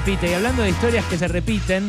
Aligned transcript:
repite. 0.00 0.30
Y 0.30 0.34
hablando 0.34 0.62
de 0.62 0.68
historias 0.68 1.06
que 1.06 1.16
se 1.16 1.26
repiten, 1.26 1.88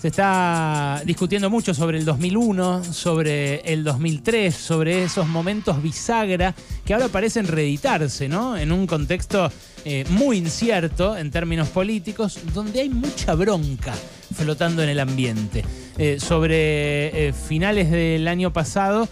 se 0.00 0.08
está 0.08 1.00
discutiendo 1.06 1.48
mucho 1.48 1.72
sobre 1.72 1.98
el 1.98 2.04
2001, 2.04 2.82
sobre 2.82 3.60
el 3.60 3.84
2003, 3.84 4.52
sobre 4.52 5.04
esos 5.04 5.28
momentos 5.28 5.80
bisagra 5.80 6.52
que 6.84 6.92
ahora 6.92 7.06
parecen 7.06 7.46
reeditarse, 7.46 8.28
¿no? 8.28 8.56
En 8.56 8.72
un 8.72 8.88
contexto 8.88 9.52
eh, 9.84 10.04
muy 10.10 10.38
incierto 10.38 11.16
en 11.16 11.30
términos 11.30 11.68
políticos, 11.68 12.40
donde 12.52 12.80
hay 12.80 12.88
mucha 12.88 13.36
bronca 13.36 13.94
flotando 14.34 14.82
en 14.82 14.88
el 14.88 14.98
ambiente. 14.98 15.64
Eh, 15.96 16.18
sobre 16.18 17.28
eh, 17.28 17.32
finales 17.32 17.88
del 17.88 18.26
año 18.26 18.52
pasado, 18.52 19.08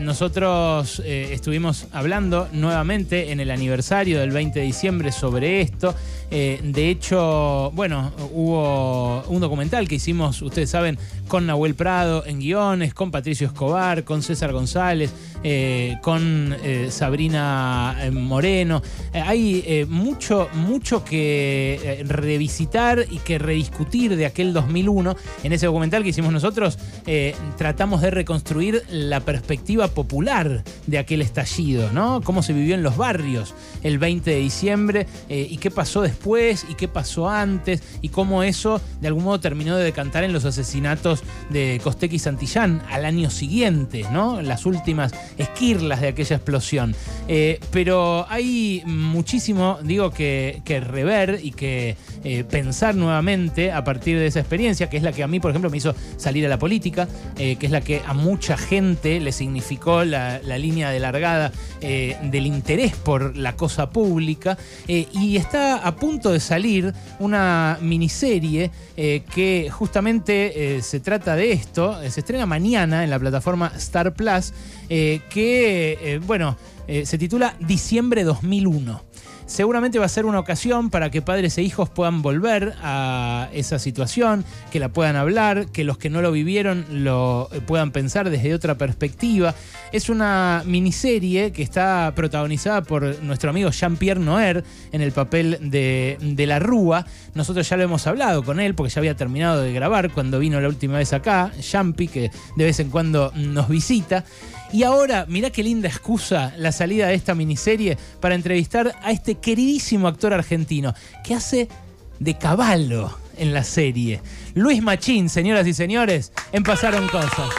nosotros 0.00 1.02
estuvimos 1.04 1.86
hablando 1.92 2.48
nuevamente 2.52 3.32
en 3.32 3.40
el 3.40 3.50
aniversario 3.50 4.20
del 4.20 4.30
20 4.30 4.60
de 4.60 4.64
diciembre 4.66 5.12
sobre 5.12 5.60
esto. 5.60 5.94
de 6.30 6.88
hecho, 6.88 7.72
bueno, 7.74 8.12
hubo 8.32 9.22
un 9.28 9.40
documental 9.40 9.88
que 9.88 9.96
hicimos, 9.96 10.40
ustedes 10.42 10.70
saben, 10.70 10.98
con 11.26 11.46
Nahuel 11.46 11.74
Prado 11.74 12.24
en 12.26 12.38
guiones, 12.38 12.94
con 12.94 13.10
Patricio 13.10 13.46
Escobar, 13.46 14.04
con 14.04 14.22
César 14.22 14.52
González, 14.52 15.12
con 16.00 16.56
Sabrina 16.90 17.96
Moreno. 18.12 18.82
hay 19.12 19.84
mucho, 19.88 20.48
mucho 20.54 21.04
que 21.04 22.04
revisitar 22.06 23.06
y 23.10 23.18
que 23.18 23.38
rediscutir 23.38 24.16
de 24.16 24.26
aquel 24.26 24.52
2001. 24.52 25.16
En 25.42 25.52
ese 25.52 25.66
documental 25.66 26.02
que 26.02 26.10
hicimos 26.10 26.32
nosotros, 26.32 26.78
eh, 27.06 27.34
tratamos 27.56 28.00
de 28.00 28.10
reconstruir 28.10 28.82
la 28.90 29.20
perspectiva 29.20 29.71
popular 29.88 30.64
de 30.86 30.98
aquel 30.98 31.22
estallido, 31.22 31.90
¿no? 31.92 32.20
Cómo 32.22 32.42
se 32.42 32.52
vivió 32.52 32.74
en 32.74 32.82
los 32.82 32.96
barrios 32.96 33.54
el 33.82 33.98
20 33.98 34.30
de 34.30 34.36
diciembre 34.36 35.06
eh, 35.28 35.46
y 35.50 35.56
qué 35.58 35.70
pasó 35.70 36.02
después 36.02 36.66
y 36.68 36.74
qué 36.74 36.88
pasó 36.88 37.28
antes 37.28 37.82
y 38.00 38.10
cómo 38.10 38.42
eso 38.42 38.80
de 39.00 39.08
algún 39.08 39.24
modo 39.24 39.40
terminó 39.40 39.76
de 39.76 39.84
decantar 39.84 40.24
en 40.24 40.32
los 40.32 40.44
asesinatos 40.44 41.22
de 41.50 41.80
Costec 41.82 42.12
y 42.12 42.18
Santillán 42.18 42.82
al 42.90 43.04
año 43.04 43.30
siguiente, 43.30 44.04
¿no? 44.12 44.42
Las 44.42 44.66
últimas 44.66 45.12
esquirlas 45.38 46.00
de 46.00 46.08
aquella 46.08 46.36
explosión. 46.36 46.94
Eh, 47.28 47.60
pero 47.70 48.26
hay 48.28 48.82
muchísimo, 48.84 49.78
digo, 49.82 50.10
que, 50.10 50.62
que 50.64 50.80
rever 50.80 51.40
y 51.42 51.52
que 51.52 51.96
pensar 52.50 52.94
nuevamente 52.94 53.72
a 53.72 53.84
partir 53.84 54.18
de 54.18 54.26
esa 54.26 54.40
experiencia, 54.40 54.88
que 54.88 54.96
es 54.96 55.02
la 55.02 55.12
que 55.12 55.22
a 55.22 55.28
mí, 55.28 55.40
por 55.40 55.50
ejemplo, 55.50 55.70
me 55.70 55.76
hizo 55.76 55.94
salir 56.16 56.46
a 56.46 56.48
la 56.48 56.58
política, 56.58 57.08
eh, 57.36 57.56
que 57.56 57.66
es 57.66 57.72
la 57.72 57.80
que 57.80 58.02
a 58.06 58.14
mucha 58.14 58.56
gente 58.56 59.20
le 59.20 59.32
significó 59.32 60.04
la, 60.04 60.40
línea 60.58 60.90
de 60.90 61.00
largada 61.00 61.50
eh, 61.80 62.16
del 62.24 62.46
interés 62.46 62.94
por 62.94 63.36
la 63.36 63.56
cosa 63.56 63.90
pública. 63.90 64.56
Eh, 64.86 65.06
y 65.12 65.36
está 65.36 65.76
a 65.76 65.96
punto 65.96 66.30
de 66.30 66.40
salir 66.40 66.92
una 67.18 67.78
miniserie 67.80 68.70
que 68.94 69.68
justamente 69.70 70.80
se 70.82 71.00
trata 71.00 71.34
de 71.34 71.52
esto, 71.52 71.98
se 72.08 72.20
estrena 72.20 72.46
mañana 72.46 73.02
en 73.02 73.10
la 73.10 73.18
plataforma 73.18 73.72
Star 73.76 74.14
Plus, 74.14 74.52
que, 74.88 76.20
bueno, 76.26 76.56
se 76.86 77.18
titula 77.18 77.56
Diciembre 77.58 78.22
2001. 78.24 79.11
Seguramente 79.52 79.98
va 79.98 80.06
a 80.06 80.08
ser 80.08 80.24
una 80.24 80.38
ocasión 80.38 80.88
para 80.88 81.10
que 81.10 81.20
padres 81.20 81.58
e 81.58 81.62
hijos 81.62 81.90
puedan 81.90 82.22
volver 82.22 82.72
a 82.80 83.50
esa 83.52 83.78
situación, 83.78 84.46
que 84.70 84.80
la 84.80 84.88
puedan 84.88 85.14
hablar, 85.14 85.66
que 85.66 85.84
los 85.84 85.98
que 85.98 86.08
no 86.08 86.22
lo 86.22 86.32
vivieron 86.32 86.86
lo 86.88 87.50
eh, 87.52 87.60
puedan 87.60 87.90
pensar 87.90 88.30
desde 88.30 88.54
otra 88.54 88.78
perspectiva. 88.78 89.54
Es 89.92 90.08
una 90.08 90.62
miniserie 90.64 91.52
que 91.52 91.62
está 91.62 92.14
protagonizada 92.16 92.80
por 92.80 93.22
nuestro 93.22 93.50
amigo 93.50 93.68
Jean-Pierre 93.68 94.20
Noer 94.20 94.64
en 94.90 95.02
el 95.02 95.12
papel 95.12 95.58
de, 95.60 96.16
de 96.18 96.46
la 96.46 96.58
Rúa. 96.58 97.04
Nosotros 97.34 97.68
ya 97.68 97.76
lo 97.76 97.84
hemos 97.84 98.06
hablado 98.06 98.42
con 98.42 98.60
él 98.60 98.74
porque 98.74 98.92
ya 98.92 99.00
había 99.00 99.16
terminado 99.16 99.62
de 99.62 99.72
grabar 99.72 100.10
cuando 100.10 100.38
vino 100.38 100.60
la 100.60 100.68
última 100.68 100.98
vez 100.98 101.12
acá, 101.12 101.50
Champi, 101.60 102.08
que 102.08 102.30
de 102.56 102.64
vez 102.64 102.78
en 102.80 102.90
cuando 102.90 103.32
nos 103.34 103.68
visita. 103.68 104.24
Y 104.72 104.82
ahora, 104.84 105.26
mirá 105.28 105.50
qué 105.50 105.62
linda 105.62 105.88
excusa 105.88 106.52
la 106.56 106.72
salida 106.72 107.08
de 107.08 107.14
esta 107.14 107.34
miniserie 107.34 107.96
para 108.20 108.34
entrevistar 108.34 108.94
a 109.02 109.10
este 109.10 109.36
queridísimo 109.36 110.08
actor 110.08 110.32
argentino 110.32 110.94
que 111.24 111.34
hace 111.34 111.68
de 112.18 112.38
caballo 112.38 113.10
en 113.36 113.52
la 113.52 113.64
serie. 113.64 114.20
Luis 114.54 114.82
Machín, 114.82 115.28
señoras 115.28 115.66
y 115.66 115.74
señores, 115.74 116.32
en 116.52 116.62
Pasaron 116.62 117.08
Cosas. 117.08 117.50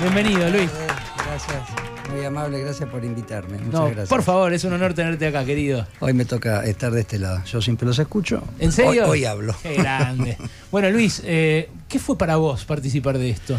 Bienvenido, 0.00 0.48
Luis. 0.50 0.70
Gracias. 1.16 1.85
Amable, 2.26 2.60
gracias 2.60 2.88
por 2.88 3.04
invitarme. 3.04 3.58
Muchas 3.58 3.86
gracias. 3.86 4.08
Por 4.08 4.22
favor, 4.22 4.52
es 4.52 4.64
un 4.64 4.72
honor 4.72 4.94
tenerte 4.94 5.26
acá, 5.26 5.44
querido. 5.44 5.86
Hoy 6.00 6.12
me 6.12 6.24
toca 6.24 6.64
estar 6.64 6.92
de 6.92 7.00
este 7.00 7.18
lado. 7.18 7.42
Yo 7.44 7.60
siempre 7.62 7.86
los 7.86 7.98
escucho. 7.98 8.42
¿En 8.58 8.72
serio? 8.72 9.08
Hoy, 9.08 9.24
hablo. 9.24 9.54
Qué 9.62 9.74
grande. 9.74 10.36
bueno, 10.70 10.90
Luis, 10.90 11.22
eh, 11.24 11.68
¿qué 11.88 11.98
fue 11.98 12.18
para 12.18 12.36
vos 12.36 12.64
participar 12.64 13.18
de 13.18 13.30
esto? 13.30 13.58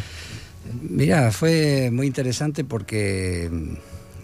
Mirá, 0.81 1.31
fue 1.31 1.89
muy 1.91 2.07
interesante 2.07 2.63
porque 2.63 3.50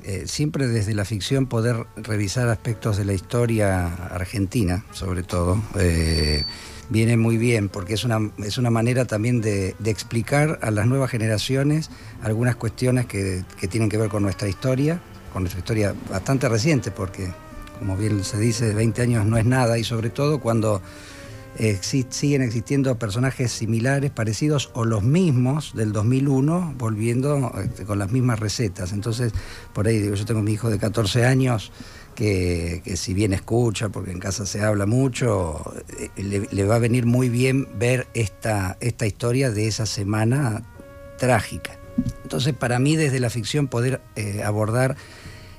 eh, 0.03 0.23
siempre 0.27 0.67
desde 0.67 0.93
la 0.93 1.05
ficción 1.05 1.47
poder 1.47 1.85
revisar 1.95 2.49
aspectos 2.49 2.97
de 2.97 3.05
la 3.05 3.13
historia 3.13 3.87
argentina, 3.87 4.85
sobre 4.91 5.23
todo, 5.23 5.61
eh, 5.77 6.43
viene 6.89 7.17
muy 7.17 7.37
bien 7.37 7.69
porque 7.69 7.93
es 7.93 8.03
una, 8.03 8.31
es 8.39 8.57
una 8.57 8.69
manera 8.69 9.05
también 9.05 9.41
de, 9.41 9.75
explicar 9.85 10.59
a 10.61 10.71
las 10.71 10.87
nuevas 10.87 11.09
generaciones 11.09 11.89
algunas 12.21 12.55
cuestiones 12.55 13.05
que, 13.05 13.43
que 13.59 13.67
tienen 13.67 13.89
que 13.89 13.97
ver 13.97 14.09
con 14.09 14.23
nuestra 14.23 14.47
historia, 14.49 15.01
con 15.31 15.43
nuestra 15.43 15.59
historia 15.59 15.95
bastante 16.09 16.49
reciente, 16.49 16.91
porque 16.91 17.31
como 17.79 17.97
bien 17.97 18.23
se 18.23 18.39
dice, 18.39 18.73
20 18.73 19.01
años 19.01 19.25
no 19.25 19.37
es 19.37 19.45
nada 19.45 19.77
y 19.77 19.83
sobre 19.83 20.09
todo 20.09 20.39
cuando 20.39 20.81
siguen 22.09 22.41
existiendo 22.41 22.97
personajes 22.97 23.51
similares, 23.51 24.11
parecidos 24.11 24.71
o 24.73 24.85
los 24.85 25.03
mismos 25.03 25.73
del 25.75 25.91
2001, 25.91 26.75
volviendo 26.77 27.51
este, 27.63 27.85
con 27.85 27.99
las 27.99 28.11
mismas 28.11 28.39
recetas. 28.39 28.91
Entonces, 28.91 29.33
por 29.73 29.87
ahí 29.87 29.99
digo, 29.99 30.15
yo 30.15 30.25
tengo 30.25 30.41
mi 30.41 30.53
hijo 30.53 30.69
de 30.69 30.79
14 30.79 31.25
años. 31.25 31.71
Que, 32.15 32.83
si 32.95 33.15
bien 33.15 33.33
escucha, 33.33 33.89
porque 33.89 34.11
en 34.11 34.19
casa 34.19 34.45
se 34.45 34.61
habla 34.61 34.85
mucho, 34.85 35.63
eh, 35.97 36.47
le, 36.51 36.63
va 36.63 36.75
a 36.75 36.79
venir 36.79 37.07
muy 37.07 37.27
bien 37.27 37.67
ver 37.79 38.05
esta, 38.13 38.77
esta 38.81 39.07
historia 39.07 39.49
de 39.49 39.67
esa 39.67 39.87
semana 39.87 40.61
trágica. 41.17 41.79
Entonces, 42.21 42.53
para 42.53 42.77
mí, 42.77 42.95
desde 42.95 43.19
la 43.19 43.31
ficción, 43.31 43.67
poder 43.67 43.99
eh, 44.15 44.43
abordar 44.43 44.95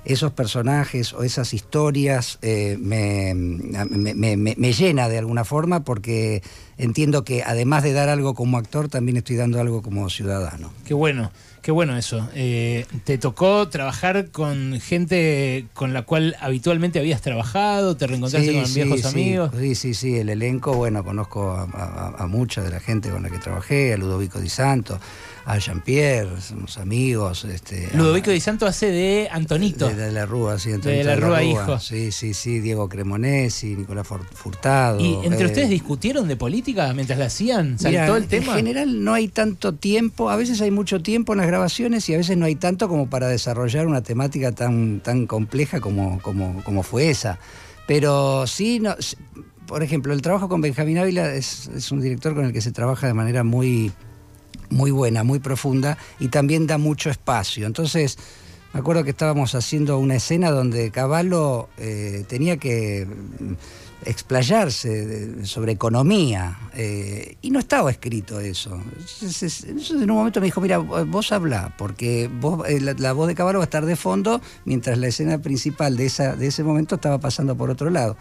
esos 0.04 0.32
personajes 0.32 1.12
o 1.12 1.22
esas 1.22 1.54
historias 1.54 2.38
eh, 2.42 2.76
me, 2.80 3.34
me, 3.34 4.72
llena 4.72 5.08
de 5.08 5.18
alguna 5.18 5.44
forma 5.44 5.84
porque 5.84 6.42
entiendo 6.76 7.24
que 7.24 7.42
además 7.42 7.82
de 7.82 7.92
dar 7.92 8.08
algo 8.08 8.34
como 8.34 8.58
actor, 8.58 8.88
también 8.88 9.16
estoy 9.16 9.36
dando 9.36 9.60
algo 9.60 9.82
como 9.82 10.08
ciudadano. 10.10 10.70
Qué 10.84 10.94
bueno. 10.94 11.30
Qué 11.64 11.72
bueno 11.72 11.96
eso. 11.96 12.28
Eh, 12.34 12.84
¿Te 13.04 13.16
tocó 13.16 13.66
trabajar 13.70 14.30
con 14.30 14.78
gente 14.82 15.64
con 15.72 15.94
la 15.94 16.02
cual 16.02 16.36
habitualmente 16.38 16.98
habías 16.98 17.22
trabajado? 17.22 17.96
¿Te 17.96 18.06
reencontraste 18.06 18.52
con 18.52 18.74
viejos 18.74 19.06
amigos? 19.06 19.50
Sí, 19.58 19.74
sí, 19.74 19.94
sí. 19.94 20.16
El 20.18 20.28
elenco, 20.28 20.74
bueno, 20.74 21.02
conozco 21.02 21.52
a, 21.52 22.26
mucha 22.28 22.60
de 22.60 22.68
la 22.68 22.80
gente 22.80 23.08
con 23.08 23.22
la 23.22 23.30
que 23.30 23.38
trabajé, 23.38 23.94
a 23.94 23.96
Ludovico 23.96 24.40
Di 24.40 24.50
Santo, 24.50 25.00
a 25.46 25.58
Jean-Pierre, 25.58 26.40
somos 26.40 26.78
amigos. 26.78 27.44
Este, 27.44 27.88
Ludovico 27.94 28.30
Di 28.30 28.40
Santo 28.40 28.66
hace 28.66 28.90
de 28.90 29.28
Antonito. 29.30 29.88
De, 29.88 30.10
la 30.10 30.24
Rúa, 30.24 30.58
sí, 30.58 30.72
Antonito 30.72 30.98
de 30.98 31.04
la, 31.04 31.16
Rúa, 31.16 31.42
hijo. 31.42 31.78
Sí, 31.78 32.12
sí, 32.12 32.32
sí. 32.32 32.60
Diego 32.60 32.88
Cremonesi, 32.88 33.76
Nicolás 33.76 34.06
Furtado. 34.06 35.00
¿Y 35.00 35.14
entre 35.24 35.42
eh, 35.42 35.46
ustedes 35.46 35.68
discutieron 35.68 36.28
de 36.28 36.36
política 36.36 36.92
mientras 36.94 37.18
la 37.18 37.26
hacían? 37.26 37.78
¿Saltó 37.78 38.16
el 38.16 38.26
tema? 38.26 38.52
En 38.52 38.58
general 38.58 39.04
no 39.04 39.12
hay 39.12 39.28
tanto 39.28 39.74
tiempo. 39.74 40.30
A 40.30 40.36
veces 40.36 40.60
hay 40.60 40.70
mucho 40.70 41.02
tiempo 41.02 41.34
en 41.34 41.38
las 41.38 41.46
grabaciones 41.46 42.08
y 42.08 42.14
a 42.14 42.16
veces 42.16 42.36
no 42.36 42.46
hay 42.46 42.56
tanto 42.56 42.88
como 42.88 43.10
para 43.10 43.28
desarrollar 43.28 43.86
una 43.86 44.02
temática 44.02 44.52
tan, 44.52 45.00
tan 45.00 45.26
compleja 45.26 45.80
como, 45.80 46.20
como, 46.22 46.62
como 46.64 46.82
fue 46.82 47.10
esa. 47.10 47.38
Pero 47.86 48.46
sí, 48.46 48.80
no, 48.80 48.96
por 49.66 49.82
ejemplo, 49.82 50.14
el 50.14 50.22
trabajo 50.22 50.48
con 50.48 50.62
Benjamín 50.62 50.96
Ávila 50.96 51.34
es, 51.34 51.68
es, 51.68 51.92
un 51.92 52.00
director 52.00 52.34
con 52.34 52.46
el 52.46 52.52
que 52.52 52.62
se 52.62 52.72
trabaja 52.72 53.06
de 53.06 53.14
manera 53.14 53.44
muy, 53.44 53.92
muy 54.70 54.90
buena, 54.90 55.24
muy 55.24 55.38
profunda 55.38 55.98
y 56.18 56.28
también 56.28 56.66
da 56.66 56.78
mucho 56.78 57.10
espacio. 57.10 57.66
Entonces, 57.66 58.18
me 58.72 58.80
acuerdo 58.80 59.04
que 59.04 59.10
estábamos 59.10 59.54
haciendo 59.54 59.98
una 59.98 60.16
escena 60.16 60.50
donde 60.50 60.90
Caballo 60.90 61.68
eh, 61.78 62.24
tenía 62.28 62.56
que 62.56 63.06
explayarse 64.04 65.46
sobre 65.46 65.72
economía. 65.72 66.58
Eh, 66.74 67.36
y 67.42 67.50
no 67.50 67.58
estaba 67.58 67.90
escrito 67.90 68.40
eso. 68.40 68.80
Entonces, 69.20 69.64
en 69.64 70.10
un 70.10 70.16
momento 70.16 70.40
me 70.40 70.46
dijo, 70.46 70.60
mira, 70.60 70.78
vos 70.78 71.32
habla, 71.32 71.74
porque 71.78 72.30
vos, 72.40 72.68
eh, 72.68 72.80
la, 72.80 73.12
voz 73.12 73.28
de 73.28 73.34
Caballo 73.34 73.58
va 73.58 73.64
a 73.64 73.66
estar 73.66 73.86
de 73.86 73.96
fondo, 73.96 74.40
mientras 74.64 74.98
la 74.98 75.08
escena 75.08 75.38
principal 75.38 75.96
de, 75.96 76.06
esa, 76.06 76.36
de 76.36 76.48
ese 76.48 76.64
momento 76.64 76.96
estaba 76.96 77.18
pasando 77.18 77.56
por 77.56 77.70
otro 77.70 77.90
lado. 77.90 78.16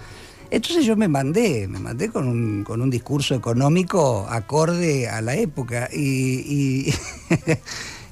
Entonces 0.53 0.85
yo 0.85 0.95
me 0.95 1.07
mandé, 1.07 1.67
me 1.67 1.79
mandé 1.79 2.09
con 2.09 2.27
un, 2.27 2.63
con 2.63 2.79
un 2.79 2.91
discurso 2.91 3.33
económico 3.33 4.27
acorde 4.29 5.09
a 5.09 5.19
la 5.19 5.35
época. 5.35 5.89
y 5.91 6.93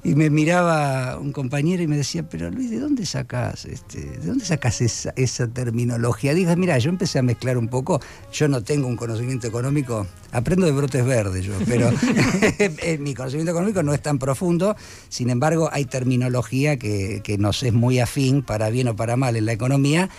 me 0.16 0.32
miraba 0.32 1.20
un 1.20 1.32
compañero 1.32 1.84
y 1.84 1.88
me 1.88 1.96
decía, 1.96 2.28
pero 2.28 2.50
Luis, 2.50 2.72
¿de 2.72 2.80
dónde 2.80 3.06
sacas 3.06 3.66
este, 3.66 4.00
de 4.00 4.26
dónde 4.26 4.44
sacas 4.44 4.82
esa, 4.82 5.14
esa 5.16 5.48
terminología? 5.48 6.34
Dije, 6.34 6.56
mira, 6.56 6.78
yo 6.80 6.90
empecé 6.90 7.20
a 7.20 7.22
mezclar 7.22 7.58
un 7.58 7.68
poco, 7.68 8.02
yo 8.34 8.48
no 8.48 8.64
tengo 8.64 8.88
un 8.88 8.96
conocimiento 8.96 9.48
económico, 9.48 10.08
aprendo 10.32 10.66
de 10.66 10.72
brotes 10.72 11.06
verdes 11.06 11.46
yo, 11.46 11.54
pero 11.68 11.92
mi 13.00 13.14
conocimiento 13.14 13.52
económico 13.52 13.84
no 13.84 13.94
es 13.94 14.02
tan 14.02 14.18
profundo, 14.18 14.76
sin 15.10 15.30
embargo 15.30 15.70
hay 15.72 15.86
terminología 15.86 16.78
que, 16.78 17.22
que 17.24 17.38
nos 17.38 17.62
es 17.62 17.74
muy 17.74 18.00
afín, 18.00 18.42
para 18.42 18.72
bien 18.72 18.88
o 18.88 18.96
para 18.96 19.18
mal, 19.18 19.36
en 19.36 19.46
la 19.46 19.54
economía, 19.54 20.10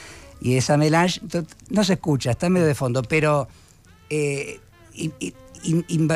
y 0.42 0.56
esa 0.56 0.76
melange 0.76 1.20
no 1.70 1.84
se 1.84 1.94
escucha, 1.94 2.32
está 2.32 2.48
medio 2.50 2.66
de 2.66 2.74
fondo, 2.74 3.02
pero... 3.02 3.48
Eh, 4.10 4.60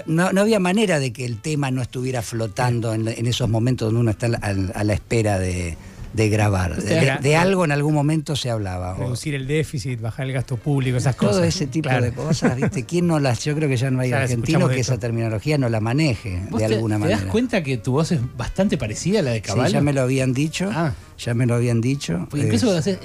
no, 0.06 0.40
había 0.40 0.58
manera 0.58 0.99
de 0.99 1.12
que 1.12 1.25
el 1.25 1.40
tema 1.40 1.70
no 1.70 1.82
estuviera 1.82 2.23
flotando 2.23 2.93
en, 2.94 3.06
esos 3.26 3.49
momentos 3.49 3.87
donde 3.87 4.00
uno 4.00 4.11
está 4.11 4.26
a, 4.26 4.84
la 4.84 4.93
espera 4.93 5.38
de, 5.38 5.76
grabar. 6.14 6.76
De, 6.82 7.37
algo 7.37 7.64
en 7.64 7.73
algún 7.73 7.94
momento 7.94 8.34
se 8.34 8.50
hablaba. 8.50 8.94
Reducir 8.94 9.34
el 9.34 9.46
déficit, 9.46 10.00
bajar 10.00 10.26
el 10.26 10.32
gasto 10.32 10.56
público, 10.56 10.96
esas 10.96 11.14
cosas. 11.14 11.37
Todo 11.37 11.44
ese 11.44 11.67
tipo 11.67 11.88
de 11.88 12.12
cosas, 12.12 12.56
¿viste? 12.56 12.84
¿Quién 12.84 13.06
no 13.06 13.20
las.? 13.20 13.44
Yo 13.44 13.55
creo 13.55 13.69
que 13.69 13.76
ya 13.76 13.90
no 13.90 14.00
hay 14.00 14.12
argentino 14.12 14.69
que 14.69 14.81
esa 14.81 14.99
terminología 14.99 15.58
no 15.58 15.69
la 15.69 15.81
maneje 15.81 16.43
de 16.50 16.64
alguna 16.64 16.99
manera. 16.99 17.19
¿Te 17.19 17.25
das 17.25 17.32
cuenta 17.32 17.62
que 17.62 17.76
tu 17.79 17.93
voz 17.93 18.12
es 18.12 18.20
bastante 18.37 18.76
parecida 18.76 19.20
a 19.20 19.22
la 19.22 19.31
de 19.31 19.43
Caballo? 19.43 19.69
Sí, 19.69 19.75
ya 19.75 19.81
me 19.81 19.93
lo 19.93 20.02
habían 20.02 20.32
dicho. 20.32 20.70
Ah. 20.72 20.93
Ya 21.19 21.34
me 21.34 21.46
lo 21.46 21.55
habían 21.55 21.81
dicho. 21.81 22.26
Pues 22.31 22.44
incluso 22.44 22.76
hacer. 22.76 22.99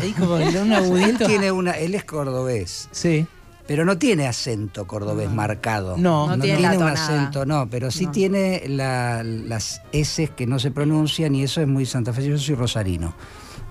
Ahí 0.00 0.12
como 0.12 0.34
un 0.62 0.72
agudito. 0.72 1.24
Él 1.24 1.26
tiene 1.26 1.52
una. 1.52 1.72
Él 1.72 1.94
es 1.94 2.04
cordobés. 2.04 2.88
Sí 2.92 3.26
pero 3.66 3.84
no 3.84 3.96
tiene 3.96 4.26
acento 4.26 4.86
cordobés 4.86 5.30
marcado. 5.30 5.96
No, 5.96 6.36
no, 6.36 6.42
tiene, 6.42 6.76
un 6.76 6.82
acento, 6.82 7.46
no, 7.46 7.68
pero 7.70 7.90
sí 7.90 8.06
tiene 8.08 8.64
las 8.68 9.80
S 9.92 10.28
que 10.28 10.46
no 10.46 10.58
se 10.58 10.70
pronuncian 10.70 11.34
y 11.34 11.44
eso 11.44 11.60
es 11.60 11.68
muy 11.68 11.86
Santa 11.86 12.12
Fe. 12.12 12.26
Yo 12.26 12.38
soy 12.38 12.54
rosarino. 12.54 13.14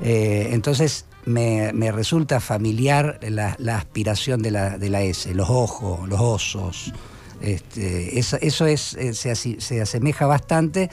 Eh, 0.02 0.50
entonces 0.54 1.06
me, 1.26 1.72
resulta 1.92 2.40
familiar 2.40 3.20
la, 3.22 3.56
aspiración 3.76 4.42
de 4.42 4.52
la, 4.52 4.78
de 4.78 4.90
la, 4.90 5.04
S, 5.04 5.34
los 5.36 5.50
ojos, 5.50 6.08
los 6.08 6.20
osos. 6.20 6.94
Este, 7.42 8.18
eso, 8.18 8.38
es, 8.66 8.94
eh, 8.94 9.14
se, 9.14 9.36
se 9.36 9.82
asemeja 9.82 10.26
bastante 10.26 10.90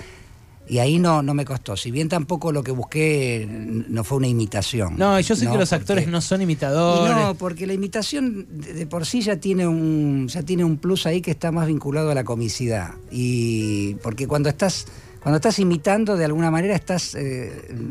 y 0.69 0.79
ahí 0.79 0.99
no, 0.99 1.23
no 1.23 1.35
me 1.35 1.44
costó. 1.44 1.76
Si 1.76 1.91
bien 1.91 2.09
tampoco 2.09 2.53
lo 2.53 2.62
que 2.62 2.73
busqué 2.73 3.47
no 3.49 4.05
fue 4.05 4.19
una 4.19 4.29
imitación. 4.29 4.97
No, 4.99 5.19
yo 5.20 5.35
sé 5.35 5.47
que 5.47 5.56
los 5.56 5.73
actores 5.73 6.09
no 6.09 6.20
son 6.20 6.43
imitadores. 6.43 7.15
no, 7.17 7.35
porque 7.35 7.67
la 7.67 7.73
imitación 7.73 8.47
de 8.50 8.87
por 8.87 9.06
sí 9.06 9.23
ya 9.23 9.37
tiene 9.37 9.67
un 9.67 10.29
ya 10.29 10.43
tiene 10.43 10.65
un 10.65 10.76
plus 10.76 11.06
ahí 11.06 11.20
que 11.20 11.31
está 11.31 11.50
más 11.53 11.67
vinculado 11.67 12.11
a 12.11 12.15
la 12.15 12.25
comicidad. 12.25 12.91
Y 13.11 13.94
porque 13.97 14.26
cuando 14.26 14.49
estás 14.49 14.87
cuando 15.23 15.37
estás 15.37 15.59
imitando 15.59 16.17
de 16.17 16.25
alguna 16.25 16.50
manera 16.50 16.75
estás 16.75 17.15
eh, 17.15 17.50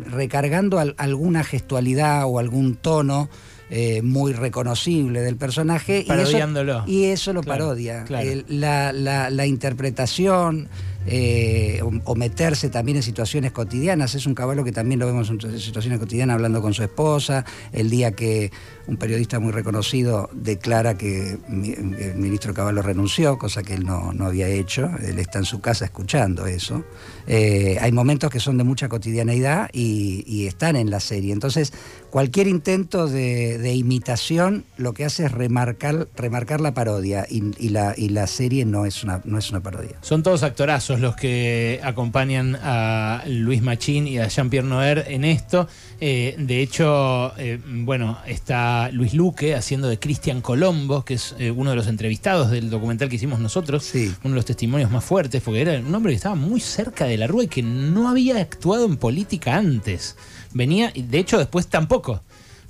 recargando 0.10 0.80
alguna 0.80 1.44
gestualidad 1.44 2.24
o 2.26 2.40
algún 2.40 2.76
tono 2.76 3.30
eh, 3.70 4.02
muy 4.02 4.32
reconocible 4.32 5.20
del 5.22 5.36
personaje 5.36 6.06
Parodiándolo. 6.08 6.84
y 6.88 7.06
eso, 7.06 7.34
lo 7.34 7.44
parodia. 7.44 8.06
la, 8.48 8.94
la, 8.94 9.30
la 9.30 9.46
interpretación 9.46 10.70
eh, 11.08 11.82
o, 11.82 12.16
meterse 12.16 12.70
también 12.70 12.98
en 12.98 13.04
situaciones 13.04 13.52
cotidianas. 13.52 14.14
Es 14.16 14.26
un 14.26 14.36
caballo 14.36 14.64
que 14.64 14.72
también 14.72 15.00
lo 15.00 15.06
vemos 15.06 15.30
en 15.30 15.60
situaciones 15.60 16.00
cotidianas 16.00 16.36
hablando 16.36 16.62
con 16.62 16.74
su 16.74 16.84
esposa, 16.84 17.46
el 17.72 17.90
día 17.90 18.12
que 18.12 18.52
un 18.88 18.98
periodista 18.98 19.40
muy 19.40 19.52
reconocido 19.52 20.30
declara 20.34 20.98
que 20.98 21.38
el 21.50 22.16
ministro 22.16 22.54
Caballo 22.54 22.82
renunció, 22.82 23.38
cosa 23.38 23.62
que 23.62 23.74
él 23.74 23.86
no, 23.86 24.14
había 24.26 24.48
hecho, 24.48 24.90
él 25.04 25.20
está 25.20 25.40
en 25.40 25.46
su 25.46 25.60
casa 25.60 25.86
escuchando 25.86 26.48
eso. 26.48 26.84
Eh, 27.28 27.78
hay 27.82 27.92
momentos 27.92 28.32
que 28.32 28.40
son 28.40 28.58
de 28.58 28.64
mucha 28.64 28.88
cotidianeidad 28.88 29.70
y, 29.74 30.48
están 30.48 30.78
en 30.78 30.90
la 30.90 31.02
serie. 31.02 31.34
Entonces, 31.34 31.74
cualquier 32.10 32.48
intento 32.48 33.08
de, 33.08 33.74
imitación 33.76 34.64
lo 34.78 34.94
que 34.94 35.04
hace 35.04 35.26
es 35.26 35.32
remarcar, 35.32 36.08
remarcar 36.16 36.62
la 36.62 36.74
parodia 36.74 37.26
y, 37.30 37.70
la, 37.70 37.94
y 37.98 38.10
la 38.10 38.28
serie 38.28 38.64
no 38.64 38.86
es, 38.86 39.04
una, 39.04 39.22
no 39.26 39.38
es 39.38 39.52
una 39.52 39.60
parodia. 39.62 39.98
Son 40.02 40.24
todos 40.24 40.44
actorazos 40.44 41.02
los 41.02 41.18
que 41.18 41.82
acompañan 41.84 42.58
a 42.62 43.24
Luis 43.28 43.62
Machín 43.62 44.08
y 44.08 44.20
a 44.20 44.28
Jean-Pierre 44.30 44.68
Noer 44.68 45.06
en 45.10 45.26
esto. 45.26 45.68
Eh, 46.00 46.36
de 46.38 46.62
hecho, 46.62 47.34
eh, 47.38 47.60
bueno, 47.66 48.20
está 48.26 48.77
Luis 48.92 49.14
Luque 49.14 49.56
haciendo 49.56 49.88
de 49.88 50.00
Cristian 50.00 50.42
Colombo, 50.42 51.04
que 51.04 51.16
es 51.16 51.36
eh, 51.40 51.52
uno 51.52 51.72
de 51.72 51.76
los 51.76 51.88
entrevistados 51.88 52.52
del 52.52 52.70
documental 52.70 53.10
que 53.10 53.16
hicimos 53.16 53.40
nosotros, 53.40 53.92
uno 54.24 54.34
de 54.34 54.36
los 54.36 54.46
testimonios 54.46 54.92
más 54.92 55.04
fuertes, 55.04 55.42
porque 55.44 55.62
era 55.62 55.80
un 55.80 55.94
hombre 55.94 56.12
que 56.12 56.18
estaba 56.18 56.36
muy 56.36 56.60
cerca 56.60 57.06
de 57.06 57.18
la 57.18 57.28
rúa 57.28 57.46
y 57.46 57.48
que 57.48 57.64
no 57.64 58.10
había 58.10 58.40
actuado 58.40 58.86
en 58.86 58.98
política 58.98 59.56
antes. 59.56 60.16
Venía, 60.54 60.92
y 60.94 61.04
de 61.04 61.20
hecho 61.20 61.38
después 61.38 61.68
tampoco 61.68 62.22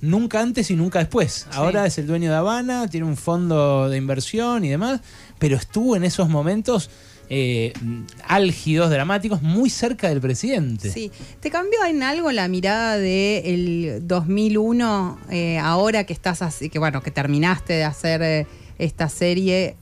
nunca 0.02 0.42
antes 0.42 0.70
y 0.72 0.76
nunca 0.76 1.00
después. 1.00 1.48
Ahora 1.54 1.86
es 1.86 1.98
el 1.98 2.08
dueño 2.08 2.30
de 2.30 2.38
Habana, 2.38 2.88
tiene 2.88 3.06
un 3.06 3.18
fondo 3.18 3.90
de 3.90 3.98
inversión 3.98 4.64
y 4.64 4.70
demás, 4.70 5.02
pero 5.40 5.56
estuvo 5.56 5.96
en 5.96 6.04
esos 6.04 6.30
momentos 6.30 6.90
eh, 7.30 7.74
álgidos, 8.24 8.90
dramáticos, 8.90 9.42
muy 9.42 9.70
cerca 9.70 10.10
del 10.10 10.22
presidente. 10.22 10.90
Sí. 10.92 11.12
¿Te 11.40 11.50
cambió 11.50 11.84
en 11.86 12.04
algo 12.04 12.32
la 12.32 12.48
mirada 12.48 12.98
del 12.98 14.00
2001, 14.04 15.20
eh, 15.30 15.58
ahora 15.60 16.06
que 16.06 16.14
estás 16.14 16.42
así, 16.42 16.70
que 16.70 16.80
bueno, 16.80 17.02
que 17.02 17.12
terminaste 17.12 17.74
de 17.74 17.84
hacer 17.84 18.22
eh, 18.22 18.48
esta 18.78 19.10
serie? 19.10 19.76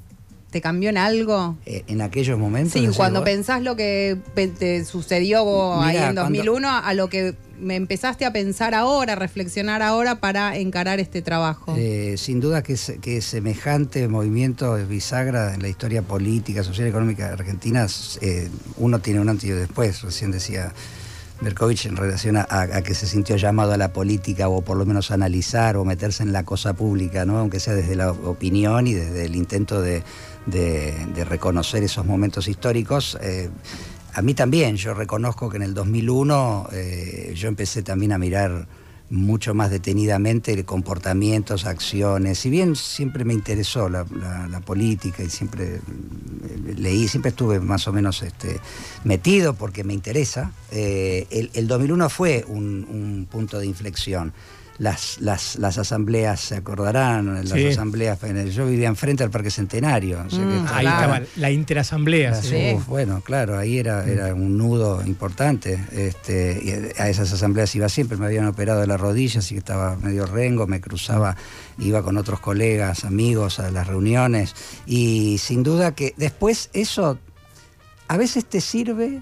¿Te 0.56 0.62
cambió 0.62 0.90
en 0.90 0.96
algo? 0.96 1.58
en 1.66 2.00
aquellos 2.00 2.40
momentos. 2.40 2.72
Sí, 2.72 2.88
cuando 2.96 3.26
pensás 3.26 3.62
lo 3.62 3.76
que 3.76 4.18
te 4.58 4.86
sucedió 4.86 5.82
ahí 5.82 5.98
en 5.98 6.16
2001 6.16 6.70
a 6.70 6.94
lo 6.94 7.10
que 7.10 7.36
me 7.60 7.76
empezaste 7.76 8.24
a 8.24 8.32
pensar 8.32 8.74
ahora, 8.74 9.12
a 9.12 9.16
reflexionar 9.18 9.82
ahora 9.82 10.22
para 10.22 10.56
encarar 10.56 11.02
este 11.02 11.22
trabajo? 11.22 11.76
Eh, 11.78 12.16
sin 12.18 12.40
duda 12.40 12.64
que, 12.64 12.78
que 13.02 13.22
semejante 13.22 14.08
movimiento 14.08 14.78
es 14.78 14.88
bisagra 14.88 15.54
en 15.54 15.62
la 15.62 15.68
historia 15.68 16.04
política, 16.04 16.64
social 16.64 16.88
y 16.88 16.90
económica 16.90 17.28
de 17.28 17.34
Argentina. 17.34 17.86
Eh, 18.22 18.50
uno 18.78 19.00
tiene 19.00 19.20
un 19.20 19.28
antes 19.28 19.50
y 19.50 19.52
después, 19.52 20.04
recién 20.04 20.32
decía 20.32 20.72
Berkovich 21.42 21.86
en 21.86 21.98
relación 21.98 22.38
a, 22.38 22.82
que 22.82 22.96
se 22.96 23.08
sintió 23.08 23.36
llamado 23.36 23.74
a 23.74 23.78
la 23.78 23.92
política 23.92 24.48
o 24.48 24.62
por 24.62 24.78
lo 24.78 24.86
menos 24.86 25.12
a 25.12 25.16
analizar 25.16 25.78
o 25.78 25.86
meterse 25.86 26.24
en 26.24 26.32
la 26.32 26.44
cosa 26.44 26.74
pública, 26.74 27.26
¿no? 27.26 27.38
aunque 27.38 27.60
sea 27.60 27.74
desde 27.74 27.96
la 27.96 28.12
opinión 28.12 28.88
y 28.88 28.94
desde 28.94 29.26
el 29.26 29.36
intento 29.36 29.82
de, 29.82 30.04
reconocer 31.28 31.84
esos 31.84 32.06
momentos 32.06 32.48
históricos. 32.48 33.18
Eh, 33.22 33.50
a 34.14 34.22
mí 34.22 34.34
también, 34.34 34.78
yo 34.78 34.94
reconozco 34.94 35.50
que 35.50 35.58
en 35.58 35.64
el 35.64 35.74
2001 35.74 36.70
eh, 36.72 37.34
yo 37.36 37.50
empecé 37.50 37.84
también 37.84 38.14
a 38.14 38.18
mirar 38.18 38.68
mucho 39.10 39.54
más 39.54 39.70
detenidamente 39.70 40.64
comportamientos, 40.66 41.66
acciones. 41.66 42.40
Si 42.40 42.50
bien 42.50 42.76
siempre 42.76 43.24
me 43.26 43.34
interesó 43.34 43.90
la, 43.90 44.06
política 44.66 45.22
y 45.22 45.30
siempre 45.30 45.76
eh, 45.76 46.74
leí, 46.76 47.08
siempre 47.08 47.30
estuve 47.30 47.60
más 47.60 47.88
o 47.88 47.94
menos 47.94 48.24
este, 48.24 48.60
metido 49.04 49.54
porque 49.54 49.84
me 49.84 49.94
interesa, 49.94 50.52
eh, 50.72 51.50
el, 51.54 51.68
2001 51.68 52.10
fue 52.10 52.46
un 52.48 53.28
punto 53.30 53.60
de 53.60 53.68
inflexión 53.68 54.34
las, 54.78 55.20
las, 55.22 55.56
las 55.58 55.78
asambleas, 55.78 56.40
se 56.40 56.56
acordarán, 56.56 57.48
las 57.48 57.54
asambleas, 57.54 58.20
yo 58.54 58.66
vivía 58.66 58.88
enfrente 58.88 59.24
al 59.24 59.30
Parque 59.32 59.50
Centenario. 59.50 60.24
Mm, 60.24 60.66
ahí 60.68 60.86
estaba 60.86 61.22
la 61.38 61.52
interasamblea. 61.52 62.40
bueno, 62.88 63.22
claro, 63.22 63.58
ahí 63.58 63.78
era, 63.78 64.04
mm. 64.04 64.10
era 64.10 64.34
un 64.34 64.58
nudo 64.58 65.02
importante. 65.06 65.80
Este, 65.92 66.94
a 66.98 67.10
esas 67.10 67.32
asambleas 67.32 67.74
iba 67.76 67.88
siempre, 67.88 68.18
me 68.18 68.26
habían 68.26 68.48
operado 68.48 68.82
de 68.82 68.88
la 68.88 68.98
rodilla, 68.98 69.40
así 69.40 69.56
que 69.56 69.60
estaba 69.60 69.96
medio 69.96 70.26
rengo, 70.26 70.68
me 70.68 70.82
cruzaba, 70.82 71.38
iba 71.80 72.04
con 72.04 72.18
otros 72.18 72.40
colegas, 72.40 73.06
amigos 73.06 73.60
a 73.60 73.72
las 73.72 73.88
reuniones. 73.88 74.56
Y 74.86 75.38
sin 75.38 75.64
duda 75.64 75.96
que 75.96 76.14
después 76.18 76.70
eso 76.74 77.18
a 78.08 78.18
veces 78.18 78.46
te 78.46 78.62
sirve 78.62 79.22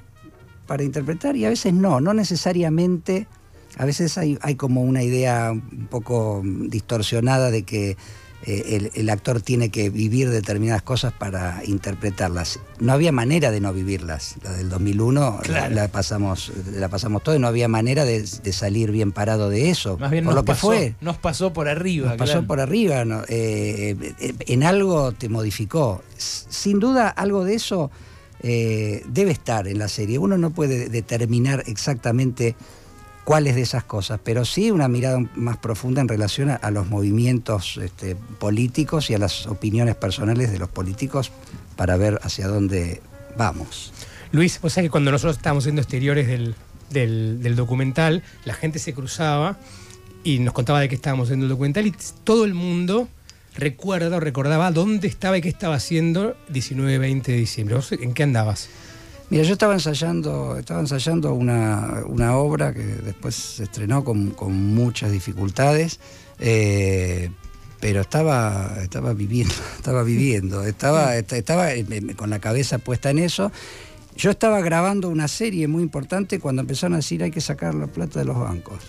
para 0.65 0.83
interpretar 0.83 1.35
y 1.35 1.45
a 1.45 1.49
veces 1.49 1.73
no, 1.73 2.01
no 2.01 2.13
necesariamente 2.13 3.27
a 3.77 3.85
veces 3.85 4.17
hay, 4.17 4.55
como 4.55 4.81
una 4.83 5.03
idea 5.03 5.51
un 5.51 5.87
poco 5.89 6.41
distorsionada 6.43 7.51
de 7.51 7.63
que 7.63 7.97
eh, 8.45 8.91
el, 8.93 9.09
actor 9.09 9.41
tiene 9.41 9.69
que 9.69 9.89
vivir 9.89 10.29
determinadas 10.29 10.81
cosas 10.81 11.13
para 11.13 11.61
interpretarlas. 11.65 12.59
No 12.79 12.91
había 12.91 13.11
manera 13.11 13.51
de 13.51 13.61
no 13.61 13.73
vivirlas. 13.73 14.35
La 14.43 14.51
del 14.51 14.69
2001 14.69 15.39
la, 15.69 15.87
pasamos, 15.87 16.51
la 16.73 16.89
pasamos 16.89 17.23
todo 17.23 17.35
y 17.35 17.39
no 17.39 17.47
había 17.47 17.67
manera 17.67 18.05
de, 18.05 18.25
salir 18.25 18.91
bien 18.91 19.11
parado 19.11 19.49
de 19.49 19.69
eso. 19.69 19.97
Más 19.97 20.11
bien 20.11 20.25
por 20.25 20.35
lo 20.35 20.43
que 20.43 20.55
fue. 20.55 20.95
Nos 21.01 21.17
pasó 21.17 21.53
por 21.53 21.67
arriba. 21.67 22.09
Nos 22.09 22.17
pasó 22.17 22.45
por 22.45 22.59
arriba. 22.59 23.03
Eh, 23.29 23.95
eh, 24.19 24.33
en 24.47 24.63
algo 24.63 25.13
te 25.13 25.29
modificó. 25.29 26.03
Sin 26.17 26.79
duda, 26.79 27.09
algo 27.09 27.45
de 27.45 27.55
eso 27.55 27.91
debe 28.41 29.31
estar 29.31 29.69
en 29.69 29.79
la 29.79 29.87
serie. 29.87 30.19
Uno 30.19 30.37
no 30.37 30.49
puede 30.49 30.89
determinar 30.89 31.63
exactamente 31.65 32.57
cuáles 33.23 33.55
de 33.55 33.61
esas 33.61 33.83
cosas, 33.83 34.19
pero 34.23 34.43
sí 34.45 34.71
una 34.71 34.87
mirada 34.87 35.19
más 35.35 35.57
profunda 35.57 36.01
en 36.01 36.07
relación 36.07 36.49
a, 36.49 36.71
los 36.71 36.87
movimientos 36.89 37.77
este, 37.77 38.15
políticos 38.15 39.09
y 39.09 39.13
a 39.13 39.17
las 39.17 39.47
opiniones 39.47 39.95
personales 39.95 40.51
de 40.51 40.59
los 40.59 40.69
políticos 40.69 41.31
para 41.75 41.95
ver 41.97 42.19
hacia 42.23 42.47
dónde 42.47 43.01
vamos. 43.37 43.93
Luis, 44.31 44.59
vos 44.61 44.73
sabés 44.73 44.87
que 44.87 44.91
cuando 44.91 45.11
nosotros 45.11 45.37
estábamos 45.37 45.63
haciendo 45.63 45.81
exteriores 45.81 46.27
del, 46.27 46.55
del- 46.89 47.55
documental, 47.55 48.23
la 48.45 48.53
gente 48.53 48.79
se 48.79 48.93
cruzaba 48.93 49.57
y 50.23 50.39
nos 50.39 50.53
contaba 50.53 50.79
de 50.79 50.89
qué 50.89 50.95
estábamos 50.95 51.27
haciendo 51.27 51.45
el 51.45 51.49
documental 51.49 51.87
y 51.87 51.93
todo 52.23 52.45
el 52.45 52.53
mundo 52.53 53.07
recuerda 53.55 54.17
o 54.17 54.19
recordaba 54.19 54.71
dónde 54.71 55.07
estaba 55.07 55.37
y 55.37 55.41
qué 55.41 55.49
estaba 55.49 55.75
haciendo 55.75 56.35
19, 56.49 56.97
20 56.97 57.31
de 57.31 57.37
diciembre. 57.37 57.75
¿Vos 57.75 57.91
en 57.91 58.13
qué 58.13 58.23
andabas? 58.23 58.69
Mira, 59.33 59.45
yo 59.45 59.53
estaba 59.53 59.73
ensayando, 59.73 60.57
estaba 60.59 60.79
ensayando 60.79 61.33
una, 61.33 62.03
una 62.05 62.37
obra 62.37 62.71
que 62.71 62.83
después 62.83 63.33
se 63.33 63.63
estrenó 63.63 64.03
con, 64.03 64.29
con 64.29 64.53
muchas 64.53 65.11
dificultades, 65.11 65.99
eh, 66.39 67.31
pero 67.79 68.01
estaba, 68.01 68.77
estaba 68.83 69.13
viviendo, 69.13 69.55
estaba 69.75 70.03
viviendo, 70.03 70.63
estaba, 70.63 71.17
est- 71.17 71.33
estaba 71.33 71.69
con 72.15 72.29
la 72.29 72.37
cabeza 72.39 72.77
puesta 72.77 73.09
en 73.09 73.17
eso. 73.17 73.51
Yo 74.15 74.29
estaba 74.29 74.61
grabando 74.61 75.09
una 75.09 75.27
serie 75.27 75.67
muy 75.67 75.81
importante 75.81 76.39
cuando 76.39 76.61
empezaron 76.61 76.93
a 76.93 76.97
decir 76.97 77.23
hay 77.23 77.31
que 77.31 77.41
sacar 77.41 77.73
la 77.73 77.87
plata 77.87 78.19
de 78.19 78.25
los 78.25 78.37
bancos. 78.37 78.81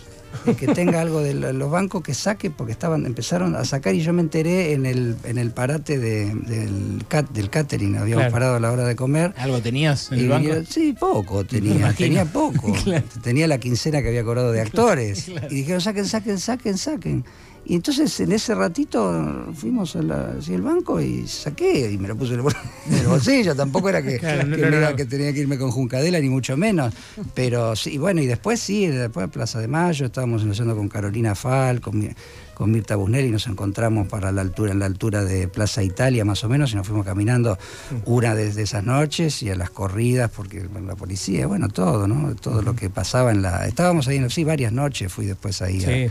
El 0.47 0.57
que 0.57 0.67
tenga 0.69 1.01
algo 1.01 1.21
de 1.21 1.35
lo- 1.35 1.53
los 1.53 1.71
bancos 1.71 2.03
que 2.03 2.15
saque, 2.15 2.51
porque 2.51 2.73
estaban, 2.73 3.07
empezaron 3.07 3.55
a 3.57 3.65
sacar 3.65 3.95
y 3.95 4.01
yo 4.03 4.13
me 4.13 4.23
enteré 4.23 4.73
en 4.73 4.87
el, 4.87 5.17
en 5.25 5.39
el 5.39 5.51
parate 5.51 5.99
de- 5.99 6.35
del, 6.35 7.05
cat, 7.09 7.29
del 7.31 7.51
catering, 7.51 7.97
habíamos 7.97 8.23
Claro. 8.25 8.33
parado 8.33 8.57
a 8.57 8.61
la 8.61 8.73
hora 8.73 8.85
de 8.85 8.97
comer. 8.97 9.33
¿Algo 9.37 9.61
tenías 9.61 10.11
en 10.13 10.19
el 10.21 10.29
banco? 10.29 10.49
sí, 10.69 10.95
poco 10.99 11.45
tenía, 11.45 11.93
tenía 11.93 12.25
poco. 12.25 12.73
Claro. 12.85 13.05
Tenía 13.23 13.47
la 13.49 13.59
quincena 13.59 14.03
que 14.03 14.09
había 14.09 14.25
cobrado 14.25 14.53
de 14.53 14.61
actores. 14.63 15.25
Claro. 15.25 15.49
Y 15.51 15.55
dijeron, 15.57 15.81
saquen, 15.81 16.07
saquen, 16.07 16.39
saquen, 16.39 16.79
saquen. 16.79 17.25
Y 17.67 17.77
entonces 17.77 18.19
en 18.21 18.33
ese 18.33 18.55
ratito 18.55 19.47
fuimos 19.55 19.97
al 19.97 20.11
al 20.13 20.63
banco 20.63 21.01
y 21.01 21.27
saqué 21.27 21.91
y 21.93 21.99
me 21.99 22.09
lo 22.09 22.17
puse 22.17 22.35
en 22.35 22.41
el 22.41 22.47
el 23.01 23.07
bolsillo. 23.07 23.55
Tampoco 23.55 23.89
era 23.89 24.03
que, 24.03 24.19
Claro, 24.19 24.45
no, 24.47 24.57
que 24.57 24.63
no, 24.63 24.69
me 24.71 24.77
no. 24.77 24.79
era 24.79 24.97
que 24.97 25.05
tenía 25.07 25.33
que 25.33 25.41
irme 25.41 25.57
con 25.59 25.71
Juncadela, 25.71 26.21
ni 26.21 26.29
mucho 26.29 26.57
menos. 26.57 26.93
Pero 27.35 27.75
sí, 27.77 27.97
bueno, 27.99 28.21
y 28.21 28.27
después 28.27 28.61
sí, 28.61 28.87
después 28.87 29.29
Plaza 29.31 29.61
de 29.61 29.69
Mayo, 29.69 30.07
estábamos 30.07 30.43
ensayando 30.43 30.77
con 30.77 30.89
Carolina 30.89 31.35
Fal, 31.35 31.81
con, 31.81 32.15
con 32.53 32.71
Mirta 32.71 32.97
Busnelli, 32.97 33.31
nos 33.31 33.47
encontramos 33.47 34.07
para 34.09 34.31
la 34.31 34.43
altura, 34.43 34.73
en 34.73 34.79
la 34.79 34.87
altura 34.87 35.25
de 35.25 35.49
Plaza 35.49 35.83
Italia 35.83 36.25
más 36.25 36.45
o 36.45 36.49
menos, 36.49 36.73
y 36.73 36.77
nos 36.77 36.87
fuimos 36.87 37.05
caminando 37.07 37.59
una 38.05 38.35
de, 38.35 38.53
de 38.53 38.63
esas 38.63 38.85
noches 38.85 39.43
y 39.43 39.51
a 39.51 39.57
las 39.57 39.71
corridas, 39.71 40.31
porque 40.31 40.61
bueno, 40.69 40.87
la 40.89 40.97
policía, 40.97 41.47
bueno, 41.47 41.69
todo, 41.69 42.07
¿no? 42.07 42.35
Todo 42.37 42.63
lo 42.63 42.77
que 42.77 42.91
pasaba 42.91 43.31
en 43.33 43.43
la. 43.43 43.67
Estábamos 43.67 44.07
ahí, 44.09 44.19
en, 44.19 44.29
sí, 44.31 44.45
varias 44.45 44.73
noches 44.73 45.11
fui 45.13 45.27
después 45.27 45.63
ahí 45.63 45.81
Sí. 45.81 45.91
a, 45.91 46.11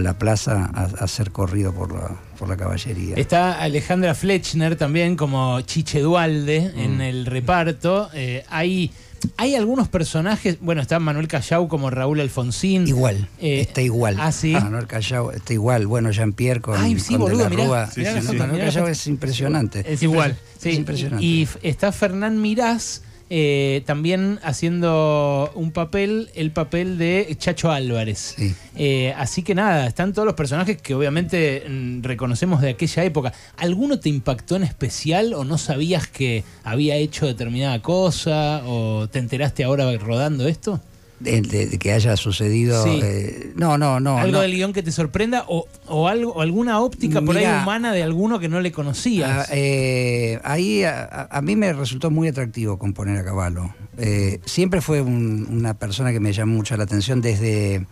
la 0.00 0.18
plaza 0.18 0.70
a, 0.72 0.82
a 0.82 1.04
hacer 1.04 1.30
corrido 1.32 1.72
por 1.72 1.92
la, 1.92 2.10
por 2.38 2.48
la 2.48 2.56
caballería. 2.56 3.14
Está 3.16 3.60
Alejandra 3.60 4.14
Fletchner 4.14 4.76
también 4.76 5.16
como 5.16 5.60
Chiche 5.62 6.00
Dualde 6.00 6.72
en 6.76 6.98
Mm. 6.98 7.00
el 7.02 7.26
reparto. 7.26 8.08
Eh, 8.14 8.44
hay, 8.48 8.90
hay 9.36 9.54
algunos 9.54 9.88
personajes, 9.88 10.58
bueno, 10.60 10.80
está 10.82 10.98
Manuel 10.98 11.28
Callao 11.28 11.68
como 11.68 11.90
Raúl 11.90 12.20
Alfonsín. 12.20 12.86
Igual, 12.88 13.28
Eh, 13.38 13.60
está 13.60 13.82
igual. 13.82 14.16
¿ah, 14.18 14.32
sí? 14.32 14.52
Manuel 14.52 14.86
Callao 14.86 15.30
está 15.30 15.52
igual. 15.52 15.86
Bueno, 15.86 16.10
Jean-Pierre 16.10 16.60
con, 16.60 16.80
Ay, 16.80 16.98
sí, 16.98 17.12
con 17.14 17.22
boludo, 17.22 17.48
De 17.48 17.56
la 17.56 17.64
Rúa. 17.64 17.88
No, 17.96 18.22
foto, 18.22 18.34
Manuel 18.38 18.60
Callao 18.60 18.88
es 18.88 19.06
impresionante. 19.06 19.84
Es 19.86 20.02
igual. 20.02 20.36
Sí. 20.58 20.70
Es 20.70 20.76
impresionante. 20.78 21.24
Y 21.24 21.48
está 21.62 21.92
Fernán 21.92 22.40
Mirás 22.40 23.02
eh, 23.34 23.82
también 23.86 24.40
haciendo 24.42 25.50
un 25.54 25.70
papel, 25.72 26.28
el 26.34 26.50
papel 26.50 26.98
de 26.98 27.34
Chacho 27.38 27.70
Álvarez. 27.70 28.34
Sí. 28.36 28.54
Eh, 28.76 29.14
así 29.16 29.42
que 29.42 29.54
nada, 29.54 29.86
están 29.86 30.12
todos 30.12 30.26
los 30.26 30.34
personajes 30.34 30.76
que 30.82 30.94
obviamente 30.94 31.64
mm, 31.66 32.02
reconocemos 32.02 32.60
de 32.60 32.68
aquella 32.68 33.04
época. 33.04 33.32
¿Alguno 33.56 33.98
te 33.98 34.10
impactó 34.10 34.56
en 34.56 34.64
especial 34.64 35.32
o 35.32 35.44
no 35.44 35.56
sabías 35.56 36.08
que 36.08 36.44
había 36.62 36.96
hecho 36.96 37.24
determinada 37.24 37.80
cosa 37.80 38.64
o 38.66 39.08
te 39.08 39.18
enteraste 39.18 39.64
ahora 39.64 39.90
rodando 39.96 40.46
esto? 40.46 40.82
De, 41.22 41.78
que 41.78 41.92
haya 41.92 42.16
sucedido. 42.16 42.82
Sí. 42.84 43.00
eh, 43.02 43.52
no, 43.54 43.78
no, 43.78 44.00
no. 44.00 44.18
¿Algo 44.18 44.32
no. 44.32 44.40
del 44.40 44.52
guion 44.54 44.72
que 44.72 44.82
te 44.82 44.90
sorprenda 44.92 45.44
o, 45.48 45.66
o 45.86 46.08
algo, 46.08 46.40
alguna 46.40 46.80
óptica 46.80 47.20
por 47.22 47.36
ahí 47.36 47.46
humana 47.46 47.92
de 47.92 48.02
alguno 48.02 48.38
que 48.38 48.48
no 48.48 48.60
le 48.60 48.70
Ah, 48.70 48.72
conocías? 48.72 49.48
eh, 49.52 50.40
ahí 50.44 50.82
a, 50.84 51.02
a- 51.04 51.28
a 51.38 51.42
mí 51.42 51.56
me 51.56 51.72
resultó 51.72 52.10
muy 52.10 52.28
atractivo 52.28 52.78
componer 52.78 53.18
a 53.18 53.24
caballo. 53.24 53.74
Eh, 53.98 54.40
siempre 54.44 54.80
fue 54.80 55.00
un- 55.00 55.46
una 55.50 55.74
persona 55.74 56.12
que 56.12 56.20
me 56.20 56.32
llamó 56.32 56.54
mucho 56.56 56.76
la 56.76 56.84
atención 56.84 57.20
desde, 57.20 57.86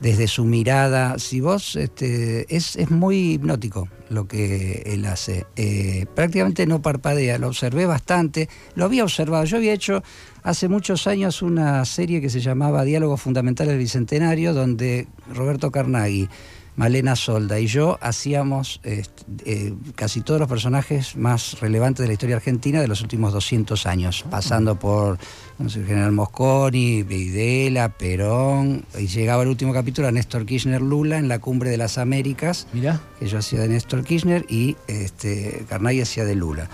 desde 0.00 0.28
su 0.28 0.44
mirada. 0.44 1.18
Si 1.18 1.40
vos, 1.40 1.76
este, 1.76 2.54
es, 2.54 2.76
es 2.76 2.90
muy 2.90 3.32
hipnótico 3.34 3.88
lo 4.08 4.28
que 4.28 4.82
él 4.86 5.04
hace. 5.06 5.46
Eh, 5.56 6.06
prácticamente 6.14 6.66
no 6.66 6.82
parpadea, 6.82 7.38
lo 7.38 7.48
observé 7.48 7.86
bastante, 7.86 8.48
lo 8.74 8.84
había 8.84 9.04
observado. 9.04 9.44
Yo 9.44 9.56
había 9.56 9.72
hecho 9.72 10.02
hace 10.42 10.68
muchos 10.68 11.06
años 11.06 11.42
una 11.42 11.84
serie 11.84 12.20
que 12.20 12.30
se 12.30 12.40
llamaba 12.40 12.84
Diálogos 12.84 13.20
Fundamentales 13.20 13.72
del 13.72 13.78
Bicentenario, 13.78 14.54
donde 14.54 15.08
Roberto 15.34 15.70
Carnaghi, 15.70 16.28
Malena 16.76 17.16
Solda 17.16 17.58
y 17.58 17.66
yo 17.66 17.98
hacíamos 18.00 18.80
este, 18.82 19.24
eh, 19.44 19.74
casi 19.94 20.20
todos 20.20 20.38
los 20.40 20.48
personajes 20.48 21.16
más 21.16 21.58
relevantes 21.60 22.02
de 22.02 22.08
la 22.08 22.12
historia 22.12 22.36
argentina 22.36 22.80
de 22.80 22.88
los 22.88 23.00
últimos 23.00 23.32
200 23.32 23.86
años, 23.86 24.24
pasando 24.30 24.78
por 24.78 25.18
no 25.58 25.70
sé, 25.70 25.84
general 25.84 26.12
Mosconi, 26.12 27.02
Videla, 27.02 27.88
Perón, 27.88 28.84
y 28.98 29.06
llegaba 29.06 29.42
el 29.42 29.48
último 29.48 29.72
capítulo 29.72 30.08
a 30.08 30.12
Néstor 30.12 30.44
Kirchner 30.44 30.82
Lula 30.82 31.18
en 31.18 31.28
la 31.28 31.38
cumbre 31.38 31.70
de 31.70 31.78
las 31.78 31.96
Américas, 31.98 32.66
Mirá. 32.72 33.00
que 33.18 33.26
yo 33.26 33.38
hacía 33.38 33.60
de 33.60 33.68
Néstor 33.68 34.04
Kirchner 34.04 34.44
y 34.48 34.76
este, 34.86 35.64
hacía 36.02 36.24
de 36.24 36.34
Lula. 36.34 36.68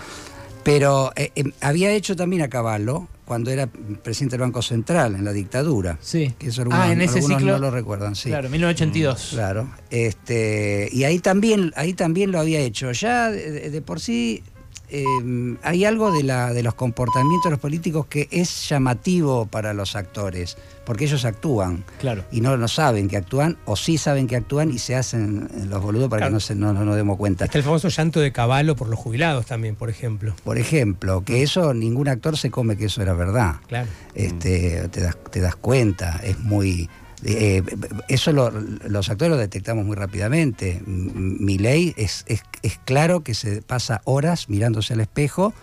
Pero 0.63 1.11
eh, 1.15 1.31
eh, 1.35 1.43
había 1.61 1.91
hecho 1.91 2.15
también 2.15 2.41
a 2.41 2.49
Caballo 2.49 3.07
cuando 3.25 3.51
era 3.51 3.67
presidente 3.67 4.33
del 4.33 4.41
Banco 4.41 4.61
Central 4.61 5.15
en 5.15 5.25
la 5.25 5.33
dictadura. 5.33 5.97
Sí. 6.01 6.33
Que 6.37 6.47
eso 6.47 6.61
algunos, 6.61 6.81
ah, 6.81 6.91
en 6.91 7.01
ese 7.01 7.19
algunos 7.19 7.37
ciclo. 7.39 7.53
no 7.53 7.59
lo 7.59 7.71
recuerdan, 7.71 8.15
sí. 8.15 8.29
Claro, 8.29 8.49
1982. 8.49 9.29
Claro, 9.33 9.69
este, 9.89 10.89
y 10.91 11.03
ahí 11.03 11.19
también, 11.19 11.71
ahí 11.75 11.93
también 11.93 12.31
lo 12.31 12.39
había 12.39 12.59
hecho. 12.59 12.91
Ya 12.91 13.31
de, 13.31 13.69
de 13.69 13.81
por 13.81 13.99
sí 13.99 14.43
eh, 14.89 15.55
hay 15.63 15.85
algo 15.85 16.11
de, 16.11 16.23
la, 16.23 16.53
de 16.53 16.61
los 16.63 16.73
comportamientos 16.75 17.45
de 17.45 17.51
los 17.51 17.59
políticos 17.59 18.05
que 18.07 18.27
es 18.31 18.69
llamativo 18.69 19.45
para 19.45 19.73
los 19.73 19.95
actores, 19.95 20.57
porque 20.85 21.05
ellos 21.05 21.25
actúan 21.25 21.83
Claro. 21.99 22.23
y 22.31 22.41
no, 22.41 22.57
no 22.57 22.67
saben 22.67 23.07
que 23.07 23.17
actúan, 23.17 23.57
o 23.65 23.75
sí 23.75 23.97
saben 23.97 24.27
que 24.27 24.35
actúan 24.35 24.69
y 24.71 24.79
se 24.79 24.95
hacen 24.95 25.49
los 25.69 25.81
boludos 25.81 26.09
para 26.09 26.19
Claro. 26.21 26.31
que 26.31 26.33
no, 26.33 26.39
se, 26.39 26.55
no, 26.55 26.73
no 26.73 26.85
nos 26.85 26.95
demos 26.95 27.17
cuenta. 27.17 27.45
Está 27.45 27.57
el 27.57 27.63
famoso 27.63 27.87
llanto 27.89 28.19
de 28.19 28.31
caballo 28.31 28.75
por 28.75 28.87
los 28.89 28.99
jubilados 28.99 29.45
también, 29.45 29.75
por 29.75 29.89
ejemplo. 29.89 30.35
Por 30.43 30.57
ejemplo, 30.57 31.23
que 31.23 31.41
eso 31.43 31.73
ningún 31.73 32.07
actor 32.09 32.37
se 32.37 32.51
come 32.51 32.75
que 32.77 32.85
eso 32.85 33.01
era 33.01 33.13
verdad. 33.13 33.55
Claro. 33.67 33.87
este, 34.13 34.87
te, 34.89 35.01
das, 35.01 35.17
te 35.31 35.39
das 35.39 35.55
cuenta, 35.55 36.19
es 36.23 36.39
muy... 36.39 36.89
eh, 37.25 37.63
eso 38.09 38.31
lo- 38.31 38.51
los 38.51 39.09
actores 39.09 39.31
lo 39.31 39.37
detectamos 39.37 39.85
muy 39.85 39.95
rápidamente. 39.95 40.81
Mi 40.85 41.57
ley 41.57 41.93
es, 41.97 42.23
es, 42.27 42.43
es 42.61 42.79
claro 42.85 43.23
que 43.23 43.33
se 43.33 43.61
pasa 43.61 44.01
horas 44.05 44.49
mirándose 44.49 44.93
al 44.93 44.99
espejo 45.01 45.53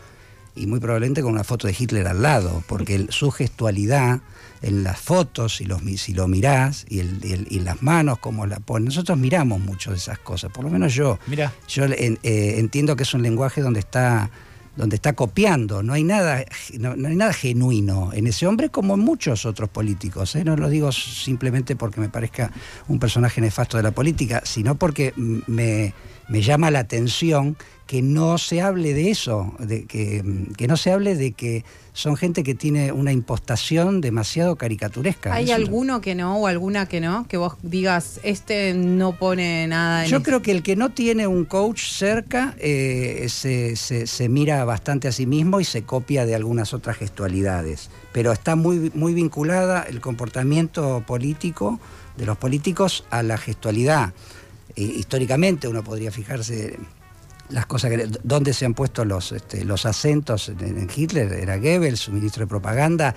y 0.57 0.67
muy 0.67 0.81
probablemente 0.81 1.23
con 1.23 1.33
una 1.33 1.45
foto 1.45 1.67
de 1.67 1.77
Hitler 1.79 2.07
al 2.09 2.23
lado, 2.23 2.63
porque 2.67 2.95
el- 2.97 3.11
su 3.11 3.31
gestualidad 3.31 4.21
en 4.63 4.83
las 4.85 4.99
fotos, 5.01 5.57
si, 5.57 5.65
los, 5.65 5.81
si 5.97 6.13
lo 6.13 6.29
mirás, 6.29 6.85
y, 6.89 6.99
el, 7.01 7.25
y 7.25 7.33
el- 7.33 7.47
y 7.51 7.61
las 7.61 7.83
manos, 7.83 8.19
como 8.19 8.47
la 8.47 8.59
ponen, 8.61 8.87
nosotros 8.87 9.17
miramos 9.17 9.61
mucho 9.61 9.91
de 9.91 9.97
esas 9.97 10.19
cosas, 10.19 10.51
por 10.53 10.65
lo 10.65 10.71
menos 10.71 10.93
yo. 10.95 11.19
Mirá. 11.29 11.53
Yo 11.69 11.85
en- 11.85 12.19
eh, 12.23 12.57
entiendo 12.59 12.95
que 12.97 13.05
es 13.05 13.15
un 13.15 13.23
lenguaje 13.23 13.63
donde 13.63 13.81
está 13.81 14.29
donde 14.81 14.97
está 14.97 15.13
copiando, 15.13 15.83
no 15.83 15.93
hay 15.93 16.05
nada 16.05 16.43
no, 16.79 16.93
hay 16.93 17.17
nada 17.17 17.35
genuino 17.35 18.11
en 18.15 18.27
ese 18.27 18.47
hombre 18.47 18.71
como 18.71 18.95
en 18.95 19.01
muchos 19.01 19.45
otros 19.45 19.69
políticos, 19.69 20.35
¿eh? 20.37 20.45
no 20.45 20.57
lo 20.57 20.71
digo 20.71 20.91
simplemente 20.91 21.77
porque 21.77 22.01
me 22.01 22.09
parezca 22.09 22.51
un 22.89 22.99
personaje 22.99 23.43
nefasto 23.43 23.77
de 23.77 23.83
la 23.83 23.91
política, 23.91 24.41
sino 24.45 24.77
porque 24.77 25.13
me, 25.17 25.93
me 26.31 26.41
llama 26.43 26.71
la 26.71 26.79
atención 26.79 27.57
que 27.87 28.03
no 28.03 28.39
se 28.39 28.63
hable 28.63 28.95
de 28.95 29.11
eso, 29.11 29.53
de 29.59 29.85
que, 29.85 30.23
que 30.57 30.69
no 30.69 30.77
se 30.77 30.93
hable 30.93 31.17
de 31.17 31.33
que 31.33 31.65
son 31.93 32.17
gente 32.17 32.45
que 32.45 32.55
tiene 32.55 32.93
una 32.93 33.11
impostación 33.11 34.01
demasiado 34.01 34.55
caricaturesca. 34.55 35.35
¿Hay 35.35 35.51
alguno 35.51 36.01
que 36.01 36.15
no 36.15 36.37
o 36.37 36.47
alguna 36.47 36.87
que 36.87 37.01
no? 37.01 37.27
Que 37.27 37.37
vos 37.37 37.55
digas, 37.63 38.21
este 38.23 38.75
no 38.75 39.19
pone 39.19 39.67
nada 39.67 40.05
en 40.05 40.11
Yo 40.11 40.19
esto"? 40.19 40.25
creo 40.29 40.41
que 40.41 40.53
el 40.53 40.63
que 40.63 40.77
no 40.77 40.91
tiene 40.91 41.27
un 41.27 41.45
coach 41.45 41.83
cerca 41.91 42.55
eh, 42.61 43.27
se, 43.29 43.75
se- 43.75 44.07
se 44.07 44.29
mira 44.29 44.65
bastante 44.65 45.09
a 45.09 45.13
sí 45.13 45.27
mismo 45.27 45.59
y 45.61 45.65
se 45.65 45.83
copia 45.83 46.25
de 46.27 46.37
algunas 46.37 46.73
otras 46.73 46.97
gestualidades. 46.97 47.91
Pero 48.13 48.31
está 48.31 48.55
muy, 48.55 48.93
muy 48.95 49.15
vinculada 49.15 49.83
el 49.83 50.01
comportamiento 50.01 51.03
político 51.09 51.81
de 52.17 52.25
los 52.25 52.37
políticos 52.37 53.05
a 53.11 53.25
la 53.25 53.37
gestualidad. 53.37 54.13
Eh, 54.81 54.95
históricamente 54.97 55.69
uno 55.69 55.83
podría 55.85 56.11
fijarse 56.11 56.79
las 57.51 57.67
cosas 57.67 57.91
que 57.91 58.09
dónde 58.23 58.53
se 58.55 58.65
han 58.65 58.75
puesto 58.75 59.05
los, 59.05 59.33
este, 59.33 59.65
los 59.65 59.85
acentos 59.85 60.49
en, 60.49 60.89
Hitler, 60.95 61.33
era 61.33 61.57
Goebbels, 61.59 61.99
su 62.01 62.13
ministro 62.13 62.45
de 62.45 62.47
propaganda, 62.47 63.15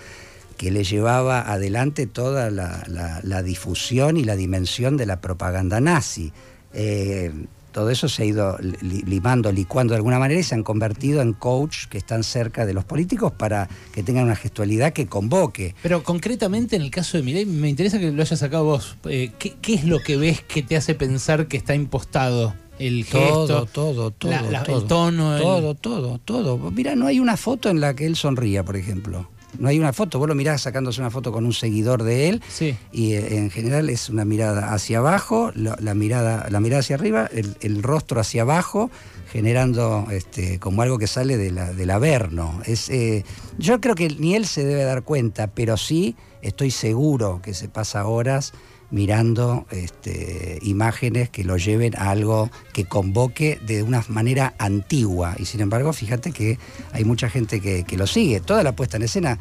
que 0.57 0.71
le 0.71 0.83
llevaba 0.83 1.51
adelante 1.51 2.05
toda 2.07 2.49
la, 2.49 2.83
la- 2.87 3.19
la 3.23 3.43
difusión 3.43 4.17
y 4.17 4.23
la 4.23 4.35
dimensión 4.35 4.97
de 4.97 5.05
la 5.05 5.21
propaganda 5.21 5.79
nazi. 5.79 6.31
Eh, 6.73 7.31
todo 7.73 7.89
eso 7.89 8.07
se 8.07 8.23
ha 8.23 8.25
ido 8.25 8.57
li- 8.59 9.01
limando, 9.01 9.51
licuando 9.51 9.91
de 9.93 9.97
alguna 9.97 10.19
manera 10.19 10.39
y 10.39 10.43
se 10.43 10.55
han 10.55 10.63
convertido 10.63 11.21
en 11.21 11.33
coach 11.33 11.87
que 11.89 11.97
están 11.97 12.23
cerca 12.23 12.65
de 12.65 12.73
los 12.73 12.85
políticos 12.85 13.33
para 13.33 13.67
que 13.91 14.03
tengan 14.03 14.23
una 14.23 14.35
gestualidad 14.37 14.93
que 14.93 15.07
convoque. 15.07 15.75
Pero 15.83 16.03
concretamente 16.03 16.77
en 16.77 16.83
el 16.83 16.91
caso 16.91 17.17
de 17.17 17.23
Milei, 17.23 17.45
me 17.45 17.67
interesa 17.67 17.99
que 17.99 18.11
lo 18.11 18.21
hayas 18.21 18.39
sacado 18.39 18.63
vos. 18.63 18.95
Eh, 19.05 19.31
¿qué, 19.37 19.55
qué 19.61 19.73
es 19.73 19.83
lo 19.83 19.99
que 19.99 20.15
ves 20.15 20.41
que 20.41 20.63
te 20.63 20.77
hace 20.77 20.95
pensar 20.95 21.47
que 21.47 21.57
está 21.57 21.75
impostado? 21.75 22.53
El 22.79 23.03
gesto, 23.05 23.45
Todo, 23.47 23.65
todo, 23.67 24.11
todo, 24.11 24.31
la- 24.31 24.41
la- 24.41 24.63
todo. 24.63 24.77
el 24.81 24.87
tono, 24.87 25.35
el- 25.35 25.41
Todo, 25.43 25.75
todo, 25.75 26.19
todo. 26.23 26.71
Mira, 26.71 26.95
no 26.95 27.05
hay 27.07 27.19
una 27.19 27.37
foto 27.37 27.69
en 27.69 27.79
la 27.79 27.93
que 27.95 28.05
él 28.05 28.15
sonría, 28.15 28.63
por 28.63 28.75
ejemplo. 28.77 29.29
No 29.59 29.67
hay 29.69 29.79
una 29.79 29.93
foto. 29.93 30.19
Vos 30.19 30.27
lo 30.27 30.35
mirás 30.35 30.61
sacándose 30.61 30.99
una 31.01 31.09
foto 31.11 31.31
con 31.31 31.45
un 31.45 31.53
seguidor 31.53 32.03
de 32.03 32.29
él 32.29 32.41
Sí. 32.49 32.75
y 32.91 33.13
eh, 33.13 33.37
en 33.37 33.49
general 33.51 33.89
es 33.89 34.09
una 34.09 34.25
mirada 34.25 34.73
hacia 34.73 34.99
abajo, 34.99 35.51
la, 35.55 35.77
la 35.79 35.93
mirada, 35.93 36.47
la 36.49 36.59
mirada 36.59 36.79
hacia 36.81 36.95
arriba, 36.95 37.29
el, 37.31 37.55
el 37.61 37.83
rostro 37.83 38.19
hacia 38.21 38.41
abajo, 38.43 38.89
generando 39.31 40.07
este, 40.11 40.59
como 40.59 40.81
algo 40.81 40.97
que 40.97 41.07
sale 41.07 41.37
de 41.37 41.51
la, 41.51 41.73
del 41.73 41.89
averno. 41.89 42.61
Es, 42.65 42.89
eh, 42.89 43.25
yo 43.57 43.81
creo 43.81 43.95
que 43.95 44.09
ni 44.09 44.35
él 44.35 44.45
se 44.45 44.63
debe 44.63 44.83
dar 44.83 45.03
cuenta, 45.03 45.47
pero 45.47 45.75
sí 45.77 46.15
estoy 46.41 46.71
seguro 46.71 47.41
que 47.41 47.53
se 47.53 47.67
pasa 47.69 48.05
horas 48.05 48.53
mirando 48.93 49.65
este, 49.71 50.59
imágenes 50.61 51.27
que 51.29 51.43
lo 51.43 51.57
lleven 51.57 51.95
a 51.97 52.11
algo 52.11 52.51
que 52.73 52.85
convoque 52.85 53.59
de 53.65 53.81
una 53.81 54.05
manera 54.07 54.53
antigua. 54.59 55.35
Y 55.39 55.45
sin 55.45 55.61
embargo, 55.61 55.91
fíjate 55.93 56.31
que 56.31 56.59
hay 56.91 57.03
mucha 57.03 57.27
gente 57.27 57.59
que, 57.59 57.83
que 57.83 57.97
lo 57.97 58.05
sigue. 58.05 58.39
Toda 58.39 58.61
la 58.63 58.75
puesta 58.75 58.97
en 58.97 59.03
escena 59.03 59.39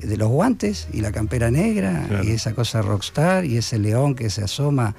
de 0.00 0.16
los 0.16 0.28
guantes 0.28 0.86
y 0.92 1.00
la 1.00 1.10
campera 1.12 1.50
negra 1.50 2.04
Claro. 2.08 2.24
y 2.24 2.30
esa 2.30 2.54
cosa 2.54 2.80
rockstar 2.80 3.44
y 3.44 3.56
ese 3.58 3.78
león 3.78 4.14
que 4.14 4.30
se 4.30 4.42
asoma 4.44 4.94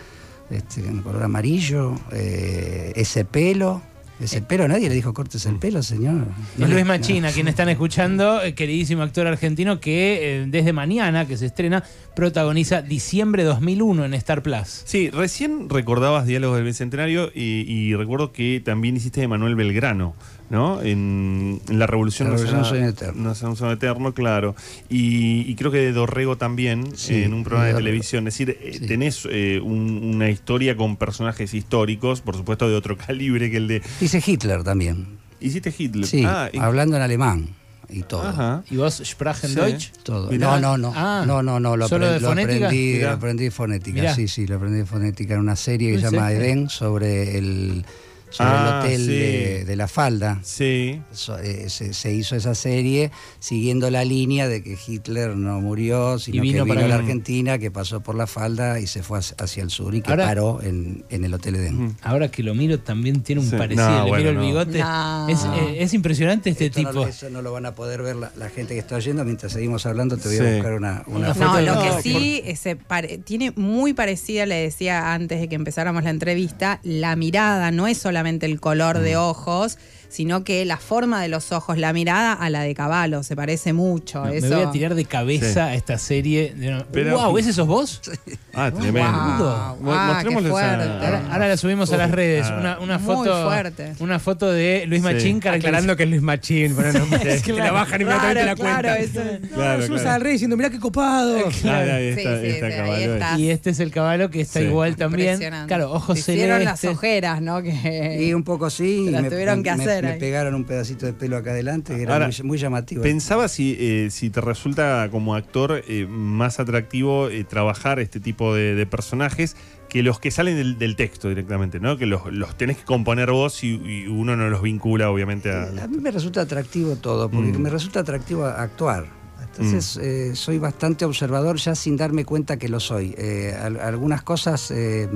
este, 0.51 0.81
en 0.81 1.01
color 1.01 1.24
amarillo, 1.24 1.95
eh, 2.12 2.91
ese 2.98 3.24
pelo. 3.25 3.81
Ese 4.23 4.41
pelo, 4.41 4.67
nadie 4.67 4.87
le 4.89 4.95
dijo 4.95 5.13
cortes 5.13 5.45
el 5.45 5.57
pelo, 5.57 5.83
señor. 5.83 6.27
Es 6.57 6.69
Luis 6.69 6.85
No. 6.85 6.85
Machina, 6.85 7.31
quien 7.31 7.47
están 7.47 7.67
escuchando, 7.69 8.41
eh, 8.41 8.55
queridísimo 8.55 9.01
actor 9.03 9.27
argentino 9.27 9.79
que 9.79 10.41
eh, 10.41 10.45
desde 10.47 10.71
mañana, 10.71 11.27
que 11.27 11.35
se 11.35 11.45
estrena, 11.47 11.83
protagoniza 12.15 12.81
Diciembre 12.81 13.43
2001 13.43 14.05
en 14.05 14.13
Star 14.13 14.41
Plus. 14.41 14.83
Sí, 14.85 15.09
recién 15.09 15.69
recordabas 15.69 16.25
Diálogos 16.25 16.57
del 16.57 16.65
Bicentenario 16.65 17.31
y, 17.33 17.65
y 17.67 17.95
recuerdo 17.95 18.31
que 18.31 18.61
también 18.63 18.95
hiciste 18.95 19.19
de 19.21 19.27
Manuel 19.27 19.55
Belgrano, 19.55 20.15
¿no? 20.50 20.81
En, 20.81 21.59
en 21.67 21.79
La 21.79 21.88
Revolución, 21.88 22.29
La 22.29 22.35
Revolución 22.38 22.62
no 22.62 22.69
no 22.85 22.89
eterno. 22.89 23.33
no 23.62 23.71
eterno, 23.71 24.13
claro. 24.13 24.55
Y, 24.89 25.41
y 25.50 25.55
creo 25.55 25.71
que 25.71 25.77
de 25.79 25.91
Dorrego 25.93 26.38
también, 26.38 26.95
Sí, 26.95 27.23
en 27.23 27.33
un 27.33 27.43
programa 27.43 27.69
de 27.69 27.73
televisión. 27.75 28.27
Es 28.27 28.33
decir, 28.38 28.57
eh, 28.62 28.77
Sí. 28.79 28.85
tenés 28.88 29.27
eh, 29.29 29.59
un- 29.63 30.01
una 30.03 30.29
historia 30.29 30.75
con 30.77 30.97
personajes 30.97 31.53
históricos, 31.53 32.21
por 32.21 32.35
supuesto 32.35 32.69
de 32.69 32.75
otro 32.75 32.97
calibre 33.07 33.50
que 33.50 33.57
el 33.57 33.67
de... 33.67 33.81
Dice 34.00 34.21
Hitler 34.25 34.63
también. 34.63 35.07
Hiciste 35.39 35.73
Hitler. 35.77 36.05
Sí, 36.07 36.23
Ah, 36.25 36.50
y- 36.53 36.57
hablando 36.59 36.95
en 36.95 37.01
alemán 37.01 37.50
y 37.89 38.01
todo. 38.03 38.21
Ajá. 38.27 38.63
¿Y 38.71 38.77
vos, 38.77 39.01
Sprachen 39.03 39.50
Sí. 39.50 39.55
Deutsch? 39.55 39.91
Todo. 40.03 40.31
Mirá. 40.31 40.59
No, 40.59 40.59
no, 40.59 40.77
no. 40.77 40.93
Ah, 40.95 41.25
no, 41.27 41.43
no, 41.43 41.59
no. 41.59 41.75
Lo, 41.75 41.88
¿solo 41.88 42.05
aprend- 42.05 42.13
de 42.13 42.19
lo 42.21 42.27
fonética? 42.29 42.65
aprendí, 42.67 42.93
Mirá. 42.93 43.09
lo 43.09 43.15
aprendí 43.17 43.43
de 43.43 43.51
fonética. 43.51 44.01
Mirá. 44.01 44.15
Sí, 44.15 44.27
sí, 44.27 44.47
lo 44.47 44.55
aprendí 44.55 44.77
de 44.79 44.85
fonética 44.85 45.33
en 45.33 45.39
una 45.41 45.55
serie 45.55 45.89
que 45.89 45.95
¿En 45.95 46.01
se 46.01 46.12
llama? 46.15 46.31
Edén 46.31 46.69
sobre 46.69 47.38
el, 47.38 47.85
sobre 48.33 48.49
Ah, 48.49 48.79
el 48.81 48.85
hotel 48.85 49.01
sí. 49.05 49.11
de, 49.13 49.65
de 49.65 49.75
la 49.75 49.87
falda. 49.87 50.39
Sí. 50.43 51.01
So- 51.11 51.37
eh, 51.37 51.69
se, 51.69 51.93
se 51.93 52.13
hizo 52.13 52.35
esa 52.35 52.55
serie 52.55 53.11
siguiendo 53.39 53.89
la 53.91 54.03
línea 54.03 54.47
de 54.47 54.63
que 54.63 54.75
Hitler 54.87 55.35
no 55.35 55.61
murió, 55.61 56.17
sino 56.19 56.41
vino 56.41 56.63
que 56.65 56.69
para 56.69 56.81
vino 56.81 56.93
a 56.93 56.97
la. 56.97 57.03
Argentina, 57.03 57.57
que 57.59 57.69
pasó 57.71 58.01
por 58.01 58.15
la 58.15 58.25
falda 58.27 58.79
y 58.79 58.87
se 58.87 59.03
fue 59.03 59.19
hacia- 59.19 59.63
el 59.63 59.69
sur 59.69 59.93
y 59.95 60.01
que 60.01 60.09
Ahora- 60.11 60.25
paró 60.25 60.61
en, 60.63 61.05
en 61.09 61.23
el 61.25 61.33
Hotel 61.33 61.55
Edén. 61.55 61.95
Ahora 62.01 62.29
que 62.29 62.41
lo 62.43 62.55
miro 62.55 62.79
también 62.79 63.21
tiene 63.21 63.41
un 63.41 63.49
Sí. 63.49 63.55
parecido. 63.55 63.87
No, 63.89 64.03
Le 64.05 64.09
bueno, 64.09 64.17
miro 64.17 64.29
el 64.41 64.45
bigote. 64.47 64.79
No. 64.79 65.29
Es, 65.29 65.43
eh, 65.45 65.75
es 65.83 65.93
impresionante 65.93 66.49
este 66.49 66.65
Esto 66.65 66.79
tipo. 66.79 67.05
eso 67.07 67.29
no 67.29 67.41
lo 67.43 67.51
van 67.53 67.65
a 67.67 67.75
poder 67.75 68.01
ver 68.01 68.15
la, 68.15 68.31
la 68.35 68.49
gente 68.49 68.73
que 68.73 68.79
está 68.79 68.95
oyendo. 68.95 69.23
Mientras 69.23 69.51
seguimos 69.53 69.85
hablando, 69.85 70.17
te 70.17 70.27
voy 70.27 70.37
Sí. 70.37 70.43
a 70.43 70.53
buscar 70.55 70.73
una, 70.73 71.03
una 71.07 71.33
foto. 71.35 71.61
No, 71.61 71.61
lo 71.61 71.81
que 71.81 72.01
sí 72.01 72.41
se 72.55 72.75
pare- 72.75 73.19
tiene 73.19 73.51
muy 73.55 73.93
parecida, 73.93 74.45
le 74.45 74.55
decía 74.55 75.13
antes 75.13 75.39
de 75.39 75.47
que 75.47 75.55
empezáramos 75.55 76.03
la 76.03 76.09
entrevista, 76.09 76.79
la 76.83 77.15
mirada 77.15 77.69
no 77.71 77.87
es 77.87 77.97
solamente 77.99 78.22
el 78.45 78.59
color 78.59 78.99
de 78.99 79.17
ojos, 79.17 79.77
sino 80.13 80.43
que 80.43 80.63
la 80.65 80.77
forma 80.77 81.22
de 81.22 81.27
los 81.27 81.51
ojos, 81.51 81.77
la 81.77 81.91
mirada 81.91 82.34
a 82.34 82.50
la 82.51 82.62
de 82.62 82.75
caballo, 82.75 83.24
se 83.24 83.36
parece 83.36 83.74
mucho. 83.74 84.23
No, 84.23 84.30
me 84.32 84.38
eso. 84.38 84.56
voy 84.56 84.63
a 84.65 84.71
tirar 84.71 84.93
de 84.93 85.06
cabeza 85.06 85.54
Sí. 85.54 85.60
a 85.60 85.73
esta 85.73 85.97
serie. 85.97 86.54
De- 86.56 86.86
Pero- 86.91 87.17
wow, 87.17 87.38
¿ese 87.38 87.52
sos 87.54 87.67
vos? 87.67 88.02
Ah, 88.56 88.69
tremendo. 88.71 89.78
Wow. 89.82 89.91
Ah, 89.93 90.21
qué 90.23 90.30
fuerte. 90.30 90.49
Ahora, 90.84 91.23
ahora 91.32 91.47
la 91.47 91.58
subimos 91.58 91.91
a 91.91 91.97
las 91.97 92.12
redes. 92.12 92.45
Ah. 92.47 92.58
Una, 92.60 92.80
una 92.80 92.97
Muy 92.99 93.15
foto. 93.15 93.43
fuerte. 93.47 93.93
Una 93.99 94.19
foto 94.19 94.52
de 94.52 94.86
Luis 94.86 95.02
Sí. 95.02 95.08
Machín 95.12 95.38
Aclarando 95.47 95.95
que 95.95 96.04
es 96.04 96.10
Luis 96.10 96.21
Machín, 96.21 96.76
bueno, 96.76 96.99
no, 96.99 97.06
te, 97.19 97.39
te 97.39 97.54
la 97.54 97.71
bajan 97.71 98.02
inmediatamente 98.02 98.45
la 98.45 98.56
Claro, 98.56 98.89
cuenta. 98.89 98.97
eso 98.99 99.21
es- 99.21 99.41
No, 99.41 99.47
Claro, 99.56 99.88
claro. 99.88 100.10
al 100.12 100.21
rey 100.21 100.32
diciendo, 100.34 100.56
mirá 100.56 100.69
qué 100.69 100.80
copado. 100.80 101.39
Claro, 101.62 101.93
ahí 101.93 102.13
Sí, 102.13 102.19
está, 102.19 102.39
sí, 102.41 102.45
está 102.47 102.67
sí, 102.67 102.73
ahí 102.73 102.78
caballo. 102.80 103.13
está. 103.15 103.39
Y 103.39 103.49
este 103.49 103.69
es 103.71 103.80
el 103.80 103.89
caballo 103.91 104.30
que 104.30 104.41
está 104.41 104.60
Sí. 104.60 104.65
igual 104.67 104.95
también. 104.97 105.39
Claro, 105.67 105.91
ojos 105.91 106.19
Hicieron 106.19 106.63
las 106.63 106.80
celestes. 106.80 106.97
ojeras, 106.97 107.41
¿no? 107.41 107.63
Que... 107.63 108.17
Y 108.21 108.34
un 108.36 108.43
poco 108.43 108.69
sí. 108.69 109.08
Las 109.10 109.23
me, 109.23 109.30
tuvieron 109.32 109.63
que 109.63 109.71
me- 109.76 109.84
hacer 110.07 110.15
me 110.15 110.19
pegaron 110.19 110.55
un 110.55 110.63
pedacito 110.65 111.05
de 111.05 111.13
pelo 111.13 111.37
acá 111.37 111.51
adelante, 111.51 111.95
que 111.95 112.01
era 112.03 112.13
Ahora, 112.13 112.27
muy, 112.27 112.47
muy 112.47 112.57
llamativo. 112.57 113.01
Pensaba 113.03 113.47
si, 113.47 113.75
eh, 113.79 114.09
si 114.11 114.29
te 114.29 114.41
resulta 114.41 115.07
como 115.11 115.35
actor 115.35 115.83
eh, 115.87 116.05
más 116.09 116.59
atractivo 116.59 117.29
eh, 117.29 117.43
trabajar 117.43 117.99
este 117.99 118.19
tipo 118.19 118.53
de, 118.55 118.75
de 118.75 118.85
personajes 118.85 119.55
que 119.89 120.01
los 120.03 120.19
que 120.19 120.31
salen 120.31 120.55
del, 120.55 120.77
del 120.79 120.95
texto 120.95 121.29
directamente, 121.29 121.79
¿no? 121.79 121.97
Que 121.97 122.05
los, 122.07 122.21
los 122.31 122.57
tenés 122.57 122.77
que 122.77 122.83
componer 122.83 123.29
vos 123.31 123.63
y, 123.63 123.75
y 123.83 124.07
uno 124.07 124.35
no 124.35 124.49
los 124.49 124.61
vincula, 124.63 125.09
obviamente, 125.11 125.51
a. 125.51 125.63
A 125.83 125.87
mí 125.87 125.97
me 125.97 126.09
resulta 126.11 126.41
atractivo 126.41 126.95
todo, 126.95 127.29
porque 127.29 127.51
Mm. 127.57 127.61
me 127.61 127.69
resulta 127.69 127.99
atractivo 127.99 128.45
actuar. 128.45 129.05
Entonces 129.41 129.97
eh, 130.01 130.35
soy 130.35 130.57
bastante 130.57 131.05
observador 131.05 131.57
ya 131.57 131.75
sin 131.75 131.95
darme 131.95 132.25
cuenta 132.25 132.57
que 132.57 132.69
lo 132.69 132.79
soy. 132.79 133.13
Eh, 133.17 133.55
al- 133.61 133.79
algunas 133.79 134.23
cosas 134.23 134.71
eh, 134.71 135.07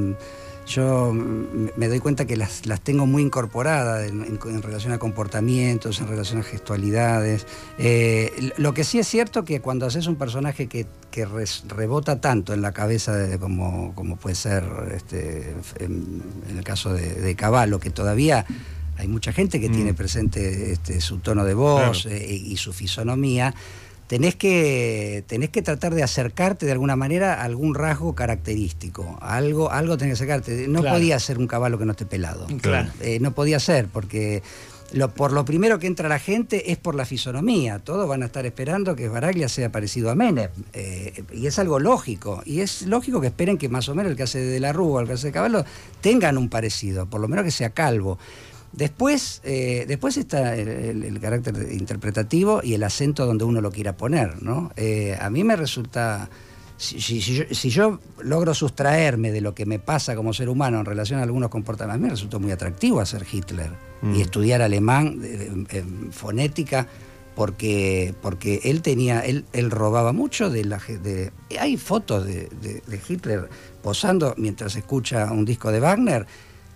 yo 0.67 1.13
me 1.13 1.87
doy 1.87 1.99
cuenta 1.99 2.25
que 2.25 2.35
las, 2.35 2.65
las 2.65 2.81
tengo 2.81 3.05
muy 3.05 3.21
incorporadas 3.23 4.09
en, 4.09 4.21
en- 4.23 4.39
en 4.45 4.61
relación 4.61 4.91
a 4.93 4.97
comportamientos, 4.99 5.99
en 6.01 6.07
relación 6.07 6.39
a 6.41 6.43
gestualidades. 6.43 7.47
Eh, 7.77 8.51
lo 8.57 8.73
que 8.73 8.83
sí 8.83 8.99
es 8.99 9.07
cierto 9.07 9.43
que 9.45 9.61
cuando 9.61 9.85
haces 9.85 10.07
un 10.07 10.15
personaje 10.17 10.67
que, 10.67 10.85
que 11.09 11.25
res- 11.25 11.63
rebota 11.67 12.19
tanto 12.21 12.53
en 12.53 12.61
la 12.61 12.73
cabeza 12.73 13.15
de- 13.15 13.39
como, 13.39 13.95
como 13.95 14.17
puede 14.17 14.35
ser 14.35 14.63
este, 14.93 15.55
en, 15.79 16.21
en 16.49 16.57
el 16.57 16.63
caso 16.63 16.93
de, 16.93 17.13
de 17.15 17.35
Caballo, 17.35 17.79
que 17.79 17.89
todavía 17.89 18.45
hay 18.97 19.07
mucha 19.07 19.31
gente 19.31 19.59
que 19.61 19.69
Mm. 19.69 19.73
tiene 19.73 19.93
presente 19.93 20.71
este, 20.71 20.99
su 21.01 21.19
tono 21.19 21.45
de 21.45 21.53
voz 21.53 22.01
Claro. 22.03 22.17
eh, 22.17 22.33
y 22.33 22.57
su 22.57 22.73
fisonomía, 22.73 23.53
tenés 24.07 24.35
que, 24.35 25.23
tenés 25.27 25.49
que 25.49 25.61
tratar 25.61 25.93
de 25.93 26.03
acercarte 26.03 26.65
de 26.65 26.71
alguna 26.71 26.95
manera 26.95 27.35
a 27.35 27.43
algún 27.43 27.75
rasgo 27.75 28.15
característico. 28.15 29.17
Algo, 29.21 29.71
algo 29.71 29.97
tenés 29.97 30.11
que 30.17 30.23
acercarte. 30.23 30.67
No 30.67 30.81
Claro. 30.81 30.95
podía 30.97 31.19
ser 31.19 31.37
un 31.37 31.47
caballo 31.47 31.77
que 31.77 31.85
no 31.85 31.91
esté 31.91 32.05
pelado. 32.05 32.47
Claro. 32.61 32.89
Eh, 33.01 33.19
no 33.19 33.31
podía 33.33 33.59
ser, 33.59 33.87
porque 33.87 34.41
lo, 34.93 35.13
por 35.13 35.33
lo 35.33 35.43
primero 35.43 35.79
que 35.79 35.87
entra 35.87 36.07
la 36.07 36.19
gente 36.19 36.71
es 36.71 36.77
por 36.77 36.95
la 36.95 37.05
fisonomía. 37.05 37.79
Todos 37.79 38.07
van 38.07 38.23
a 38.23 38.27
estar 38.27 38.45
esperando 38.45 38.95
que 38.95 39.09
Baraglia 39.09 39.49
sea 39.49 39.71
parecido 39.71 40.09
a 40.09 40.15
Menem. 40.15 40.49
Eh, 40.73 41.23
y 41.33 41.47
es 41.47 41.59
algo 41.59 41.79
lógico. 41.79 42.41
Y 42.45 42.61
es 42.61 42.83
lógico 42.83 43.19
que 43.19 43.27
esperen 43.27 43.57
que 43.57 43.67
más 43.67 43.89
o 43.89 43.95
menos 43.95 44.11
el 44.11 44.15
que 44.17 44.23
hace 44.23 44.39
de 44.39 44.59
la 44.61 44.71
Rúa, 44.71 45.01
el 45.01 45.07
que 45.07 45.13
hace 45.13 45.27
de 45.27 45.33
Caballo, 45.33 45.65
tengan 45.99 46.37
un 46.37 46.47
parecido, 46.49 47.05
por 47.07 47.19
lo 47.19 47.27
menos 47.27 47.43
que 47.43 47.51
sea 47.51 47.71
calvo. 47.71 48.17
Después, 48.73 49.41
eh, 49.43 49.85
después 49.87 50.17
está 50.17 50.55
el, 50.55 50.67
el- 50.67 51.03
el 51.03 51.19
carácter 51.19 51.55
interpretativo 51.71 52.61
y 52.63 52.73
el 52.73 52.83
acento 52.83 53.25
donde 53.25 53.43
uno 53.45 53.61
lo 53.61 53.71
quiera 53.71 53.97
poner, 53.97 54.41
¿no? 54.43 54.71
Eh, 54.75 55.17
a 55.19 55.29
mí 55.29 55.43
me 55.43 55.55
resulta... 55.55 56.29
Si, 56.79 57.01
si- 57.01 57.21
si 57.21 57.33
yo, 57.33 57.43
si 57.51 57.69
yo 57.71 57.99
logro 58.21 58.53
sustraerme 58.53 59.31
de 59.31 59.41
lo 59.41 59.55
que 59.55 59.65
me 59.65 59.79
pasa 59.79 60.15
como 60.15 60.31
ser 60.31 60.47
humano 60.47 60.79
en 60.79 60.85
relación 60.85 61.19
a 61.19 61.23
algunos 61.23 61.49
comportamientos, 61.49 61.95
a 61.95 61.97
mí 61.97 62.03
me 62.03 62.09
resultó 62.11 62.39
muy 62.39 62.51
atractivo 62.51 62.99
hacer 62.99 63.25
Hitler 63.31 63.71
Mm. 64.03 64.13
y 64.15 64.21
estudiar 64.21 64.61
alemán, 64.61 65.21
eh, 65.23 65.49
en- 65.71 66.11
fonética, 66.13 66.85
porque, 67.35 68.13
porque 68.21 68.61
él 68.65 68.83
tenía, 68.83 69.21
él, 69.21 69.45
él 69.53 69.71
robaba 69.71 70.11
mucho 70.13 70.51
de 70.51 70.65
la 70.65 70.77
de, 70.77 71.31
hay 71.59 71.77
fotos 71.77 72.25
de, 72.25 72.47
de- 72.61 72.83
de 72.85 73.01
Hitler 73.07 73.49
posando 73.81 74.35
mientras 74.37 74.75
escucha 74.75 75.31
un 75.31 75.45
disco 75.45 75.71
de 75.71 75.79
Wagner. 75.79 76.27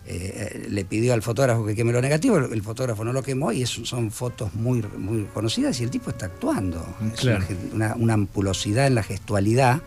Eh, 0.06 0.66
le 0.70 0.84
pidió 0.86 1.14
al 1.14 1.22
fotógrafo 1.22 1.66
que 1.66 1.76
queme 1.76 1.92
lo 1.94 2.02
negativo, 2.02 2.38
el, 2.38 2.62
fotógrafo 2.64 3.04
no 3.04 3.14
lo 3.14 3.22
quemó 3.24 3.52
y 3.52 3.62
es- 3.62 3.70
son 3.84 4.12
fotos 4.12 4.54
muy, 4.56 4.84
muy 4.98 5.26
conocidas 5.34 5.80
y 5.80 5.84
el 5.84 5.90
tipo 5.92 6.10
está 6.10 6.26
actuando. 6.28 6.86
Es 7.14 7.20
Claro. 7.22 7.38
una, 7.38 7.46
gen- 7.46 7.70
una, 7.74 7.96
una 7.96 8.14
ampulosidad 8.16 8.88
en 8.88 8.96
la 8.96 9.04
gestualidad 9.04 9.82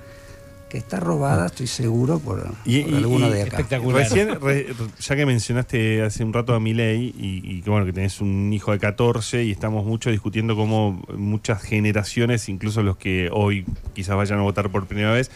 que 0.69 0.79
está 0.79 0.99
robada, 0.99 1.47
estoy 1.47 1.69
seguro, 1.69 2.19
por, 2.19 2.49
Y- 2.65 2.83
por 2.83 2.93
y- 2.93 2.97
alguno 2.97 3.29
y 3.29 3.33
de 3.33 3.43
acá. 3.43 3.51
espectacular. 3.59 4.03
Recién, 4.03 4.41
re- 4.41 4.67
ya 5.01 5.15
que 5.17 5.27
mencionaste 5.27 6.03
hace 6.03 6.25
un 6.25 6.33
rato 6.33 6.53
a 6.55 6.59
Milei 6.61 7.15
y, 7.17 7.41
y 7.45 7.63
que 7.63 7.71
bueno, 7.71 7.87
que 7.87 7.93
tenés 7.93 8.21
un 8.21 8.53
hijo 8.53 8.73
de 8.73 8.79
14 8.81 9.45
y 9.45 9.51
estamos 9.53 9.85
mucho 9.85 10.11
discutiendo 10.11 10.57
cómo 10.57 11.01
muchas 11.17 11.63
generaciones, 11.63 12.49
incluso 12.49 12.83
los 12.83 12.97
que 12.97 13.29
hoy 13.33 13.65
quizás 13.95 14.17
vayan 14.17 14.39
a 14.41 14.43
votar 14.43 14.69
por 14.71 14.87
primera 14.87 15.13
vez, 15.13 15.31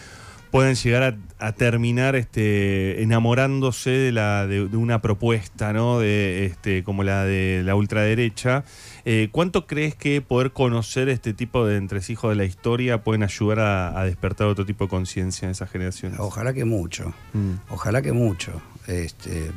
pueden 0.50 0.74
llegar 0.74 1.02
a, 1.38 1.46
a 1.46 1.52
terminar 1.52 2.16
este, 2.16 3.02
enamorándose 3.02 3.90
de, 3.90 4.12
la, 4.12 4.46
de, 4.46 4.68
de 4.68 4.76
una 4.76 5.00
propuesta, 5.00 5.72
¿no? 5.72 5.98
De, 6.00 6.46
este, 6.46 6.82
como 6.84 7.04
la 7.04 7.24
de 7.24 7.62
la 7.64 7.74
ultraderecha. 7.74 8.64
Eh, 9.04 9.28
¿Cuánto 9.32 9.66
crees 9.66 9.94
que 9.94 10.20
poder 10.20 10.52
conocer 10.52 11.08
este 11.08 11.32
tipo 11.34 11.66
de 11.66 11.76
entresijos 11.76 12.30
de 12.30 12.36
la 12.36 12.44
historia 12.44 13.02
pueden 13.04 13.22
ayudar 13.22 13.60
a, 13.60 14.00
a 14.00 14.04
despertar 14.04 14.46
otro 14.48 14.64
tipo 14.66 14.84
de 14.84 14.90
conciencia 14.90 15.46
en 15.46 15.52
esas 15.52 15.70
generaciones? 15.70 16.18
Ojalá 16.20 16.52
que 16.52 16.64
mucho, 16.64 17.14
Mm. 17.32 17.52
ojalá 17.70 18.02
que 18.02 18.12
mucho. 18.12 18.60
Este, 18.86 19.50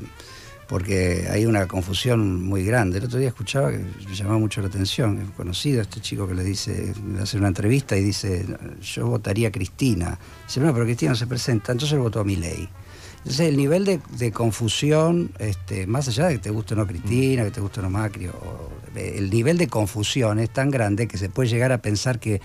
porque 0.72 1.28
hay 1.30 1.46
una 1.46 1.68
confusión 1.68 2.46
muy 2.46 2.64
grande. 2.64 3.00
El 3.00 3.04
otro 3.04 3.20
día 3.20 3.28
escuchaba 3.28 3.72
que 3.72 3.80
me 4.08 4.16
llamaba 4.16 4.38
mucho 4.40 4.62
la 4.62 4.68
atención, 4.70 5.22
he 5.22 5.36
conocido 5.36 5.82
este 5.82 6.00
chico 6.00 6.26
que 6.30 6.34
le 6.34 6.46
dice, 6.46 6.94
le 7.14 7.20
hace 7.22 7.38
una 7.38 7.50
entrevista 7.50 7.98
y 7.98 8.04
dice, 8.06 8.46
yo 8.82 9.08
votaría 9.08 9.50
a 9.50 9.52
Cristina. 9.52 10.18
Dice, 10.48 10.62
no, 10.62 10.72
pero 10.72 10.86
Cristina 10.86 11.12
no 11.12 11.18
se 11.18 11.28
presenta, 11.28 11.74
entonces 11.74 11.92
él 11.94 12.00
votó 12.00 12.22
a 12.22 12.24
mi 12.24 12.38
ley. 12.38 12.70
Entonces 13.18 13.50
el 13.50 13.58
nivel 13.58 13.84
de, 13.84 14.32
confusión, 14.32 15.32
este, 15.40 15.88
más 15.88 16.08
allá 16.08 16.28
de 16.28 16.36
que 16.36 16.40
te 16.40 16.50
guste 16.52 16.74
o 16.74 16.78
no 16.78 16.88
Cristina, 16.88 17.44
que 17.44 17.52
te 17.52 17.60
guste 17.60 17.82
o 17.82 17.84
no 17.84 17.90
Macri, 17.90 18.28
o- 18.28 18.70
el 18.96 19.30
nivel 19.30 19.58
de 19.58 19.68
confusión 19.68 20.40
es 20.40 20.52
tan 20.52 20.72
grande 20.72 21.06
que 21.10 21.18
se 21.18 21.28
puede 21.28 21.50
llegar 21.50 21.74
a 21.74 21.82
pensar 21.82 22.18
que 22.22 22.40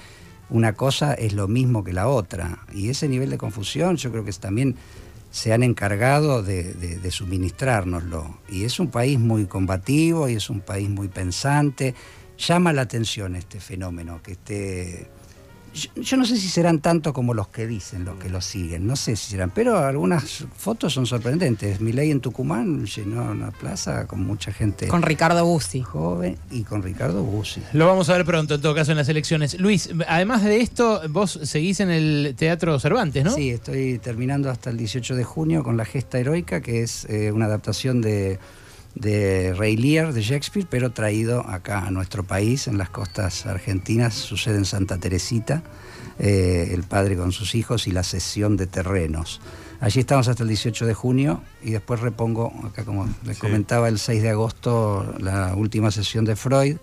una 0.50 0.72
cosa 0.72 1.14
es 1.14 1.32
lo 1.32 1.46
mismo 1.46 1.84
que 1.84 1.92
la 1.92 2.08
otra. 2.08 2.58
Y 2.74 2.88
ese 2.88 3.08
nivel 3.08 3.30
de 3.30 3.38
confusión 3.38 3.96
yo 3.96 4.10
creo 4.10 4.24
que 4.24 4.30
es 4.30 4.40
también 4.40 4.74
se 5.36 5.52
han 5.52 5.62
encargado 5.62 6.42
de, 6.42 7.10
suministrárnoslo. 7.10 8.38
Y 8.48 8.64
es 8.64 8.80
un 8.80 8.90
país 8.90 9.18
muy 9.18 9.44
combativo 9.44 10.30
y 10.30 10.36
es 10.36 10.48
un 10.48 10.62
país 10.62 10.88
muy 10.88 11.08
pensante. 11.08 11.94
Llama 12.38 12.72
la 12.72 12.80
atención 12.80 13.36
este 13.36 13.60
fenómeno, 13.60 14.22
que 14.22 14.32
esté... 14.32 15.10
Yo, 15.76 16.02
yo 16.02 16.16
no 16.16 16.24
sé 16.24 16.38
si 16.38 16.48
serán 16.48 16.80
tanto 16.80 17.12
como 17.12 17.34
los 17.34 17.48
que 17.48 17.66
dicen, 17.66 18.06
los 18.06 18.16
que 18.16 18.30
lo 18.30 18.40
siguen, 18.40 18.86
no 18.86 18.96
sé 18.96 19.14
si 19.14 19.32
serán, 19.32 19.50
pero 19.50 19.78
algunas 19.78 20.46
fotos 20.56 20.94
son 20.94 21.04
sorprendentes. 21.04 21.82
Mi 21.82 21.92
ley 21.92 22.10
en 22.10 22.20
Tucumán 22.20 22.86
llenó 22.86 23.30
una 23.30 23.50
plaza 23.50 24.06
con 24.06 24.24
mucha 24.24 24.52
gente 24.52 24.88
Con 24.88 25.02
Ricardo 25.02 25.44
Bussi. 25.44 25.82
joven 25.82 26.38
y 26.50 26.62
con 26.62 26.82
Ricardo 26.82 27.22
Bussi. 27.22 27.62
Lo 27.74 27.86
vamos 27.86 28.08
a 28.08 28.14
ver 28.14 28.24
pronto, 28.24 28.54
en 28.54 28.62
todo 28.62 28.74
caso, 28.74 28.92
en 28.92 28.96
las 28.96 29.08
elecciones. 29.10 29.60
Luis, 29.60 29.90
además 30.08 30.42
de 30.42 30.60
esto, 30.60 31.02
vos 31.10 31.38
seguís 31.42 31.80
en 31.80 31.90
el 31.90 32.34
Teatro 32.38 32.80
Cervantes, 32.80 33.24
¿no? 33.24 33.34
Sí, 33.34 33.50
estoy 33.50 33.98
terminando 33.98 34.50
hasta 34.50 34.70
el 34.70 34.78
18 34.78 35.14
de 35.14 35.24
junio 35.24 35.62
con 35.62 35.76
La 35.76 35.84
Gesta 35.84 36.18
Heroica, 36.18 36.62
que 36.62 36.82
es 36.82 37.04
eh, 37.10 37.32
una 37.32 37.44
adaptación 37.44 38.00
de, 38.00 38.38
de 38.96 39.54
Rey 39.54 39.76
Lear, 39.76 40.12
de 40.12 40.22
Shakespeare, 40.22 40.66
pero 40.68 40.90
traído 40.90 41.46
acá 41.48 41.86
a 41.86 41.90
nuestro 41.90 42.24
país, 42.24 42.66
en 42.66 42.78
las 42.78 42.88
costas 42.90 43.46
argentinas. 43.46 44.14
Sucede 44.14 44.56
en 44.56 44.64
Santa 44.64 44.96
Teresita, 44.98 45.62
eh, 46.18 46.70
el 46.72 46.82
padre 46.82 47.16
con 47.16 47.30
sus 47.30 47.54
hijos 47.54 47.86
y 47.86 47.92
la 47.92 48.02
cesión 48.02 48.56
de 48.56 48.66
terrenos. 48.66 49.40
Allí 49.80 50.00
estamos 50.00 50.26
hasta 50.28 50.42
el 50.42 50.48
18 50.48 50.86
de 50.86 50.94
junio 50.94 51.42
y 51.62 51.70
después 51.72 52.00
repongo, 52.00 52.50
acá 52.66 52.84
como 52.84 53.06
les 53.24 53.36
Sí. 53.36 53.40
comentaba, 53.42 53.88
el 53.88 53.98
6 53.98 54.22
de 54.22 54.30
agosto 54.30 55.14
la 55.18 55.54
última 55.54 55.90
sesión 55.90 56.24
de 56.24 56.34
Freud, 56.34 56.78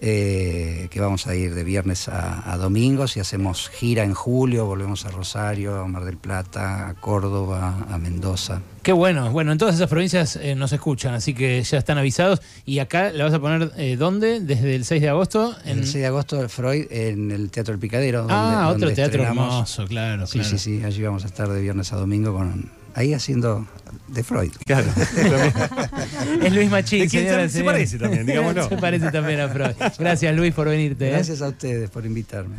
eh, 0.00 0.86
que 0.90 1.00
vamos 1.00 1.26
a 1.26 1.34
ir 1.34 1.54
de 1.54 1.64
viernes 1.64 2.08
a, 2.08 2.52
a 2.52 2.56
domingos 2.56 3.16
y 3.16 3.20
hacemos 3.20 3.68
gira 3.68 4.04
en 4.04 4.14
julio, 4.14 4.64
volvemos 4.66 5.04
a 5.04 5.10
Rosario, 5.10 5.76
a 5.80 5.86
Mar 5.88 6.04
del 6.04 6.16
Plata, 6.16 6.88
a 6.88 6.94
Córdoba, 6.94 7.86
a 7.90 7.98
Mendoza. 7.98 8.60
Qué 8.82 8.92
bueno. 8.92 9.30
Bueno, 9.32 9.52
en 9.52 9.58
todas 9.58 9.74
esas 9.74 9.88
provincias 9.90 10.36
eh, 10.36 10.54
nos 10.54 10.72
escuchan, 10.72 11.12
así 11.14 11.34
que 11.34 11.62
ya 11.62 11.78
están 11.78 11.98
avisados. 11.98 12.40
Y 12.64 12.78
acá 12.78 13.10
la 13.12 13.24
vas 13.24 13.34
a 13.34 13.40
poner, 13.40 13.72
eh, 13.76 13.96
¿dónde? 13.96 14.40
Desde 14.40 14.76
el 14.76 14.84
6 14.84 15.02
de 15.02 15.08
agosto. 15.10 15.54
El 15.64 15.82
6 15.84 15.94
de 15.94 16.06
agosto 16.06 16.48
Freud 16.48 16.86
en 16.90 17.30
el 17.30 17.50
Teatro 17.50 17.74
El 17.74 17.80
Picadero. 17.80 18.20
donde- 18.20 18.34
Ah, 18.34 18.68
otro 18.68 18.80
donde 18.86 18.94
teatro 18.94 19.20
estrenamos. 19.22 19.52
hermoso, 19.52 19.86
claro. 19.86 20.26
Sí, 20.26 20.38
claro. 20.38 20.48
sí, 20.48 20.58
sí, 20.78 20.84
allí 20.84 21.02
vamos 21.02 21.24
a 21.24 21.26
estar 21.26 21.48
de 21.48 21.60
viernes 21.60 21.92
a 21.92 21.96
domingo 21.96 22.32
con 22.32 22.70
ahí 22.98 23.14
haciendo 23.14 23.66
de 24.08 24.22
Freud. 24.24 24.52
Claro. 24.66 24.86
Es 26.42 26.52
Luis 26.52 26.70
Machín, 26.70 27.00
¿De 27.00 27.08
quién 27.08 27.24
señoras 27.24 27.52
se- 27.52 27.64
parece 27.64 27.98
también, 27.98 28.26
digámoslo. 28.26 28.68
se 28.68 28.76
parece 28.76 29.10
también 29.10 29.40
a 29.40 29.48
Freud. 29.48 29.74
Gracias, 29.98 30.34
Luis, 30.36 30.52
por 30.54 30.68
venirte. 30.68 31.08
¿eh? 31.08 31.12
Gracias 31.12 31.40
a 31.42 31.48
ustedes 31.48 31.90
por 31.90 32.04
invitarme. 32.06 32.56